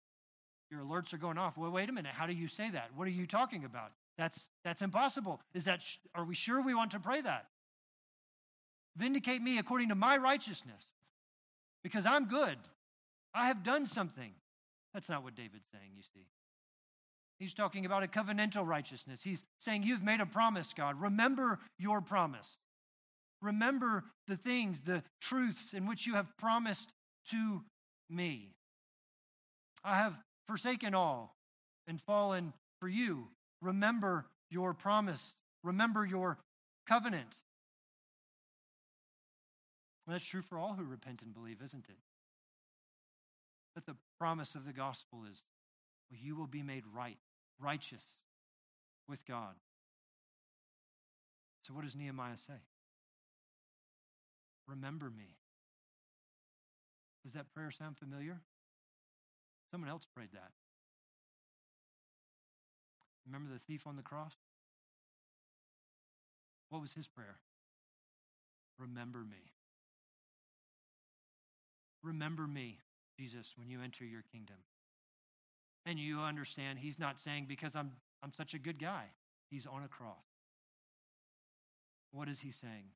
your 0.70 0.80
alerts 0.80 1.12
are 1.12 1.18
going 1.18 1.38
off. 1.38 1.58
Well, 1.58 1.70
wait 1.70 1.88
a 1.88 1.92
minute. 1.92 2.12
How 2.12 2.26
do 2.26 2.32
you 2.32 2.48
say 2.48 2.70
that? 2.70 2.90
What 2.96 3.06
are 3.06 3.10
you 3.10 3.26
talking 3.26 3.64
about? 3.64 3.92
That's, 4.16 4.48
that's 4.64 4.82
impossible. 4.82 5.40
Is 5.54 5.64
that, 5.66 5.82
are 6.14 6.24
we 6.24 6.34
sure 6.34 6.62
we 6.62 6.74
want 6.74 6.90
to 6.92 6.98
pray 6.98 7.20
that? 7.20 7.46
Vindicate 8.96 9.42
me 9.42 9.58
according 9.58 9.90
to 9.90 9.94
my 9.94 10.16
righteousness 10.16 10.86
because 11.82 12.06
I'm 12.06 12.26
good. 12.26 12.56
I 13.34 13.48
have 13.48 13.62
done 13.62 13.86
something. 13.86 14.32
That's 14.94 15.08
not 15.08 15.22
what 15.22 15.34
David's 15.34 15.66
saying, 15.72 15.90
you 15.94 16.02
see. 16.14 16.26
He's 17.38 17.52
talking 17.52 17.84
about 17.84 18.02
a 18.02 18.06
covenantal 18.06 18.66
righteousness. 18.66 19.22
He's 19.22 19.44
saying, 19.58 19.82
You've 19.82 20.02
made 20.02 20.20
a 20.20 20.26
promise, 20.26 20.72
God. 20.72 21.00
Remember 21.00 21.58
your 21.78 22.00
promise. 22.00 22.56
Remember 23.42 24.04
the 24.26 24.38
things, 24.38 24.80
the 24.80 25.02
truths 25.20 25.74
in 25.74 25.86
which 25.86 26.06
you 26.06 26.14
have 26.14 26.34
promised 26.38 26.90
to 27.30 27.62
me. 28.08 28.54
I 29.84 29.96
have 29.98 30.14
forsaken 30.48 30.94
all 30.94 31.36
and 31.86 32.00
fallen 32.00 32.52
for 32.80 32.88
you. 32.88 33.28
Remember 33.60 34.26
your 34.50 34.72
promise. 34.72 35.34
Remember 35.62 36.06
your 36.06 36.38
covenant. 36.88 37.38
That's 40.06 40.24
true 40.24 40.42
for 40.42 40.58
all 40.58 40.74
who 40.74 40.84
repent 40.84 41.22
and 41.22 41.34
believe, 41.34 41.60
isn't 41.62 41.84
it? 41.88 41.98
That 43.74 43.86
the 43.86 43.96
promise 44.18 44.54
of 44.54 44.64
the 44.64 44.72
gospel 44.72 45.24
is 45.30 45.42
well, 46.10 46.20
you 46.22 46.36
will 46.36 46.46
be 46.46 46.62
made 46.62 46.84
right, 46.94 47.18
righteous 47.60 48.04
with 49.08 49.24
God. 49.26 49.54
So, 51.62 51.74
what 51.74 51.84
does 51.84 51.96
Nehemiah 51.96 52.38
say? 52.38 52.60
Remember 54.68 55.10
me. 55.10 55.36
Does 57.24 57.32
that 57.32 57.52
prayer 57.52 57.72
sound 57.72 57.96
familiar? 57.98 58.40
Someone 59.70 59.90
else 59.90 60.06
prayed 60.14 60.28
that. 60.32 60.52
Remember 63.26 63.52
the 63.52 63.58
thief 63.66 63.86
on 63.86 63.96
the 63.96 64.02
cross? 64.02 64.32
What 66.70 66.82
was 66.82 66.92
his 66.92 67.08
prayer? 67.08 67.38
Remember 68.78 69.18
me. 69.18 69.55
Remember 72.06 72.46
me, 72.46 72.78
Jesus, 73.18 73.54
when 73.56 73.68
you 73.68 73.80
enter 73.82 74.04
your 74.04 74.22
kingdom. 74.32 74.56
And 75.84 75.98
you 75.98 76.20
understand 76.20 76.78
he's 76.78 76.98
not 76.98 77.18
saying 77.18 77.46
because 77.48 77.74
I'm 77.74 77.92
I'm 78.22 78.32
such 78.32 78.54
a 78.54 78.58
good 78.58 78.78
guy. 78.78 79.04
He's 79.50 79.66
on 79.66 79.82
a 79.84 79.88
cross. 79.88 80.24
What 82.12 82.28
is 82.28 82.40
he 82.40 82.50
saying? 82.50 82.90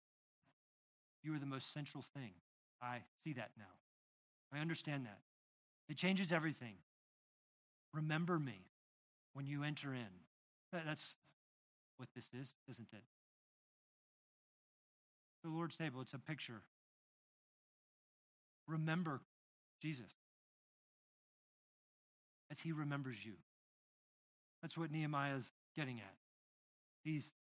You 1.23 1.35
are 1.35 1.39
the 1.39 1.47
most 1.47 1.73
central 1.73 2.03
thing. 2.15 2.33
I 2.81 2.99
see 3.23 3.33
that 3.35 3.51
now. 3.59 3.65
I 4.53 4.61
understand 4.61 5.05
that. 5.05 5.19
It 5.89 5.97
changes 5.97 6.33
everything. 6.33 6.75
Remember 7.93 8.39
me 8.39 8.67
when 9.35 9.47
you 9.47 9.63
enter 9.63 9.93
in. 9.93 10.09
That's 10.73 11.17
what 11.99 12.09
this 12.15 12.29
is, 12.33 12.55
isn't 12.69 12.89
it? 12.93 13.03
The 15.45 15.51
Lord's 15.51 15.77
table, 15.77 16.01
it's 16.01 16.15
a 16.15 16.19
picture. 16.19 16.63
Remember 18.71 19.21
Jesus 19.83 20.13
as 22.51 22.61
he 22.61 22.73
remembers 22.73 23.25
you. 23.25 23.33
That's 24.63 24.77
what 24.77 24.91
Nehemiah's 24.91 25.51
getting 25.77 25.99
at. 25.99 26.15
He's, 27.03 27.33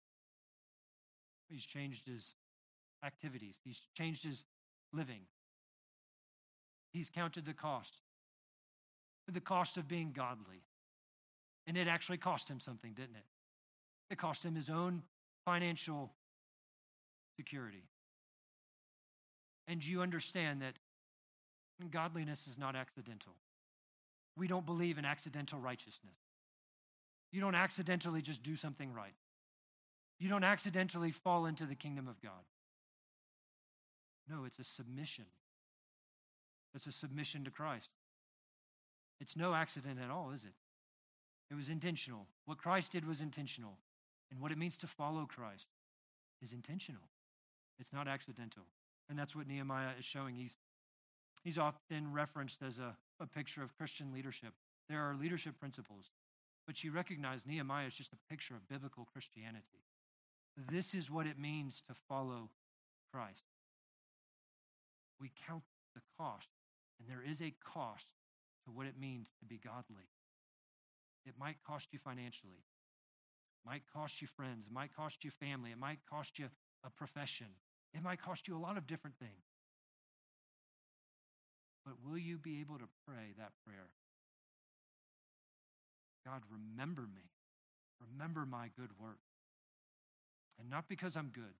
he's 1.49 1.65
changed 1.65 2.07
his 2.07 2.33
activities, 3.03 3.55
he's 3.63 3.79
changed 3.95 4.23
his 4.23 4.43
living. 4.93 5.21
He's 6.91 7.11
counted 7.11 7.45
the 7.45 7.53
cost, 7.53 7.93
the 9.31 9.39
cost 9.39 9.77
of 9.77 9.87
being 9.87 10.11
godly. 10.11 10.63
And 11.67 11.77
it 11.77 11.87
actually 11.87 12.17
cost 12.17 12.49
him 12.49 12.59
something, 12.59 12.93
didn't 12.93 13.15
it? 13.15 13.25
It 14.09 14.17
cost 14.17 14.43
him 14.43 14.55
his 14.55 14.71
own 14.71 15.03
financial 15.45 16.11
security. 17.35 17.83
And 19.67 19.85
you 19.85 20.01
understand 20.01 20.63
that 20.63 20.73
godliness 21.87 22.47
is 22.47 22.57
not 22.57 22.75
accidental. 22.75 23.33
We 24.35 24.47
don't 24.47 24.65
believe 24.65 24.97
in 24.97 25.05
accidental 25.05 25.59
righteousness. 25.59 26.15
You 27.31 27.41
don't 27.41 27.55
accidentally 27.55 28.21
just 28.21 28.43
do 28.43 28.55
something 28.55 28.93
right. 28.93 29.13
You 30.19 30.29
don't 30.29 30.43
accidentally 30.43 31.11
fall 31.11 31.45
into 31.45 31.65
the 31.65 31.75
kingdom 31.75 32.07
of 32.07 32.21
God. 32.21 32.43
No, 34.29 34.43
it's 34.45 34.59
a 34.59 34.63
submission. 34.63 35.25
It's 36.75 36.87
a 36.87 36.91
submission 36.91 37.43
to 37.45 37.51
Christ. 37.51 37.89
It's 39.21 39.35
no 39.35 39.53
accident 39.53 39.99
at 40.03 40.11
all, 40.11 40.31
is 40.31 40.43
it? 40.43 40.53
It 41.51 41.55
was 41.55 41.69
intentional. 41.69 42.27
What 42.45 42.57
Christ 42.57 42.91
did 42.91 43.07
was 43.07 43.21
intentional. 43.21 43.77
And 44.31 44.39
what 44.39 44.51
it 44.51 44.57
means 44.57 44.77
to 44.77 44.87
follow 44.87 45.25
Christ 45.25 45.65
is 46.41 46.51
intentional. 46.53 47.01
It's 47.79 47.93
not 47.93 48.07
accidental. 48.07 48.63
And 49.09 49.17
that's 49.17 49.35
what 49.35 49.47
Nehemiah 49.47 49.93
is 49.97 50.05
showing. 50.05 50.35
He's, 50.35 50.57
he's 51.43 51.57
often 51.57 52.11
referenced 52.11 52.61
as 52.61 52.79
a, 52.79 52.95
a 53.19 53.27
picture 53.27 53.63
of 53.63 53.75
Christian 53.77 54.13
leadership. 54.13 54.53
There 54.87 55.01
are 55.01 55.15
leadership 55.15 55.59
principles, 55.59 56.11
but 56.65 56.83
you 56.83 56.91
recognize 56.91 57.45
Nehemiah 57.45 57.87
is 57.87 57.93
just 57.93 58.13
a 58.13 58.29
picture 58.29 58.55
of 58.55 58.67
biblical 58.67 59.07
Christianity. 59.11 59.83
This 60.71 60.93
is 60.93 61.11
what 61.11 61.27
it 61.27 61.39
means 61.39 61.81
to 61.87 61.93
follow 62.07 62.49
Christ. 63.13 63.43
We 65.21 65.31
count 65.47 65.63
the 65.95 66.01
cost, 66.17 66.49
and 66.99 67.09
there 67.09 67.23
is 67.29 67.41
a 67.41 67.53
cost 67.63 68.07
to 68.65 68.71
what 68.71 68.87
it 68.87 68.99
means 68.99 69.27
to 69.39 69.45
be 69.45 69.59
godly. 69.63 70.07
It 71.25 71.33
might 71.39 71.57
cost 71.65 71.89
you 71.91 71.99
financially. 71.99 72.63
It 73.63 73.69
might 73.69 73.83
cost 73.93 74.21
you 74.21 74.27
friends. 74.27 74.65
It 74.67 74.73
might 74.73 74.95
cost 74.95 75.23
you 75.23 75.31
family. 75.31 75.71
It 75.71 75.77
might 75.77 75.99
cost 76.09 76.39
you 76.39 76.47
a 76.83 76.89
profession. 76.89 77.47
It 77.93 78.03
might 78.03 78.21
cost 78.21 78.47
you 78.47 78.57
a 78.57 78.59
lot 78.59 78.77
of 78.77 78.87
different 78.87 79.17
things. 79.17 79.48
But 81.89 81.97
will 82.07 82.19
you 82.19 82.37
be 82.37 82.61
able 82.61 82.77
to 82.77 82.87
pray 83.07 83.33
that 83.39 83.49
prayer? 83.65 83.89
God, 86.23 86.43
remember 86.53 87.01
me. 87.01 87.25
Remember 88.13 88.45
my 88.45 88.69
good 88.77 88.91
work. 89.01 89.17
And 90.59 90.69
not 90.69 90.87
because 90.87 91.15
I'm 91.15 91.31
good. 91.33 91.57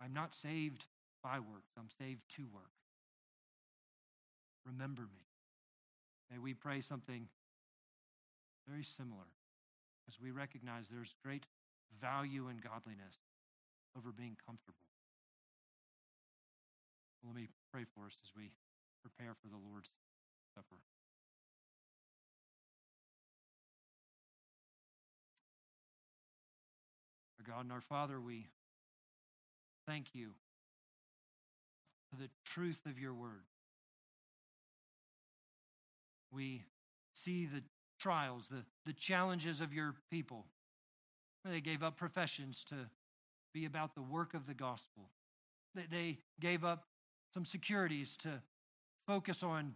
I'm 0.00 0.14
not 0.14 0.34
saved 0.34 0.84
by 1.24 1.40
works, 1.40 1.72
I'm 1.76 1.90
saved 1.98 2.22
to 2.36 2.42
work. 2.54 2.70
Remember 4.64 5.02
me. 5.02 5.26
May 6.30 6.38
we 6.38 6.54
pray 6.54 6.80
something 6.80 7.26
very 8.68 8.84
similar 8.84 9.26
as 10.06 10.14
we 10.22 10.30
recognize 10.30 10.84
there's 10.88 11.16
great 11.24 11.44
value 12.00 12.48
in 12.48 12.58
godliness 12.58 13.18
over 13.98 14.12
being 14.12 14.36
comfortable. 14.46 14.86
Well, 17.22 17.32
let 17.34 17.42
me 17.42 17.48
pray 17.72 17.82
for 17.94 18.06
us 18.06 18.16
as 18.22 18.30
we 18.36 18.52
prepare 19.02 19.34
for 19.40 19.48
the 19.48 19.56
Lord's 19.70 19.90
Supper. 20.54 20.76
Our 27.38 27.54
God 27.54 27.64
and 27.64 27.72
our 27.72 27.80
Father, 27.80 28.20
we 28.20 28.46
thank 29.86 30.14
you 30.14 30.30
for 32.10 32.16
the 32.16 32.28
truth 32.44 32.80
of 32.86 32.98
your 32.98 33.14
word. 33.14 33.44
We 36.32 36.62
see 37.14 37.46
the 37.46 37.62
trials, 37.98 38.48
the, 38.48 38.64
the 38.86 38.92
challenges 38.92 39.60
of 39.60 39.72
your 39.72 39.94
people. 40.10 40.46
They 41.44 41.60
gave 41.60 41.82
up 41.82 41.96
professions 41.96 42.64
to 42.68 42.74
be 43.54 43.64
about 43.64 43.94
the 43.94 44.02
work 44.02 44.34
of 44.34 44.46
the 44.46 44.54
gospel. 44.54 45.10
They, 45.74 45.86
they 45.90 46.18
gave 46.40 46.64
up 46.64 46.84
some 47.32 47.44
securities 47.44 48.16
to 48.18 48.42
focus 49.10 49.42
on 49.42 49.74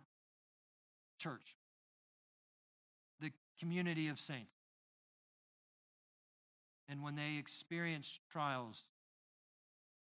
church, 1.18 1.56
the 3.20 3.32
community 3.58 4.06
of 4.06 4.20
saints. 4.20 4.54
And 6.88 7.02
when 7.02 7.16
they 7.16 7.34
experienced 7.36 8.20
trials, 8.30 8.84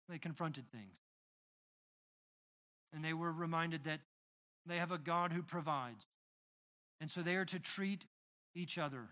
they 0.09 0.17
confronted 0.17 0.65
things. 0.73 0.97
And 2.95 3.05
they 3.05 3.13
were 3.13 3.31
reminded 3.31 3.85
that 3.85 4.01
they 4.65 4.79
have 4.79 4.93
a 4.93 4.99
God 4.99 5.31
who 5.31 5.43
provides. 5.43 6.07
And 7.03 7.11
so 7.11 7.21
they 7.21 7.37
are 7.37 7.45
to 7.45 7.59
treat 7.59 8.07
each 8.55 8.79
other 8.79 9.09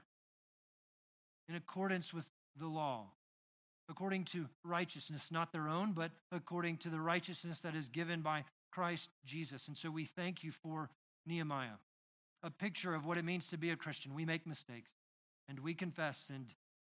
in 1.46 1.56
accordance 1.56 2.14
with 2.14 2.24
the 2.58 2.66
law, 2.66 3.04
according 3.90 4.24
to 4.24 4.46
righteousness, 4.64 5.30
not 5.30 5.52
their 5.52 5.68
own, 5.68 5.92
but 5.92 6.10
according 6.32 6.78
to 6.78 6.88
the 6.88 7.00
righteousness 7.00 7.60
that 7.60 7.74
is 7.74 7.88
given 7.88 8.22
by 8.22 8.44
Christ 8.70 9.10
Jesus. 9.24 9.68
And 9.68 9.76
so 9.76 9.90
we 9.90 10.04
thank 10.04 10.42
you 10.44 10.52
for 10.52 10.90
Nehemiah, 11.26 11.78
a 12.42 12.50
picture 12.50 12.94
of 12.94 13.06
what 13.06 13.18
it 13.18 13.24
means 13.24 13.48
to 13.48 13.58
be 13.58 13.70
a 13.70 13.76
Christian. 13.76 14.14
We 14.14 14.24
make 14.24 14.46
mistakes 14.46 14.90
and 15.48 15.58
we 15.60 15.74
confess 15.74 16.30
and 16.32 16.46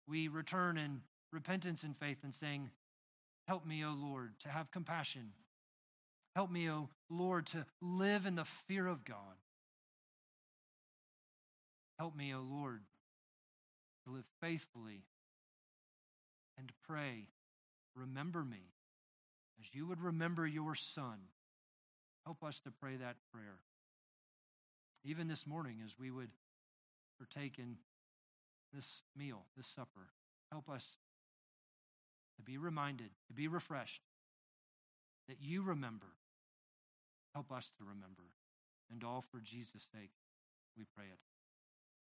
we 0.07 0.27
return 0.27 0.77
in 0.77 1.01
repentance 1.31 1.83
and 1.83 1.95
faith 1.97 2.19
and 2.23 2.33
saying, 2.33 2.69
Help 3.47 3.65
me, 3.65 3.83
O 3.85 3.91
Lord, 3.91 4.33
to 4.41 4.49
have 4.49 4.71
compassion. 4.71 5.31
Help 6.35 6.51
me, 6.51 6.69
O 6.69 6.89
Lord, 7.09 7.47
to 7.47 7.65
live 7.81 8.25
in 8.25 8.35
the 8.35 8.45
fear 8.45 8.85
of 8.87 9.05
God. 9.05 9.15
Help 11.97 12.15
me, 12.15 12.33
O 12.35 12.41
Lord, 12.41 12.81
to 14.05 14.13
live 14.13 14.25
faithfully 14.41 15.03
and 16.57 16.71
pray. 16.87 17.27
Remember 17.95 18.43
me 18.43 18.73
as 19.59 19.73
you 19.73 19.87
would 19.87 20.01
remember 20.01 20.45
your 20.45 20.75
son. 20.75 21.17
Help 22.27 22.43
us 22.43 22.59
to 22.59 22.71
pray 22.71 22.97
that 22.97 23.15
prayer. 23.31 23.55
Even 25.05 25.29
this 25.29 25.47
morning, 25.47 25.77
as 25.85 25.97
we 25.97 26.11
would 26.11 26.27
partake 27.17 27.57
in 27.57 27.77
this 28.73 29.01
meal, 29.15 29.45
this 29.55 29.69
supper, 29.69 30.09
help 30.51 30.69
us 30.69 30.97
to 32.35 32.41
be 32.41 32.57
reminded, 32.57 33.11
to 33.29 33.33
be 33.33 33.47
refreshed, 33.47 34.01
that 35.29 35.37
you 35.39 35.61
remember. 35.61 36.07
Help 37.33 37.49
us 37.49 37.71
to 37.77 37.85
remember. 37.85 38.25
And 38.91 39.05
all 39.05 39.23
for 39.31 39.39
Jesus' 39.39 39.87
sake, 39.93 40.11
we 40.77 40.83
pray 40.97 41.05
it. 41.05 41.19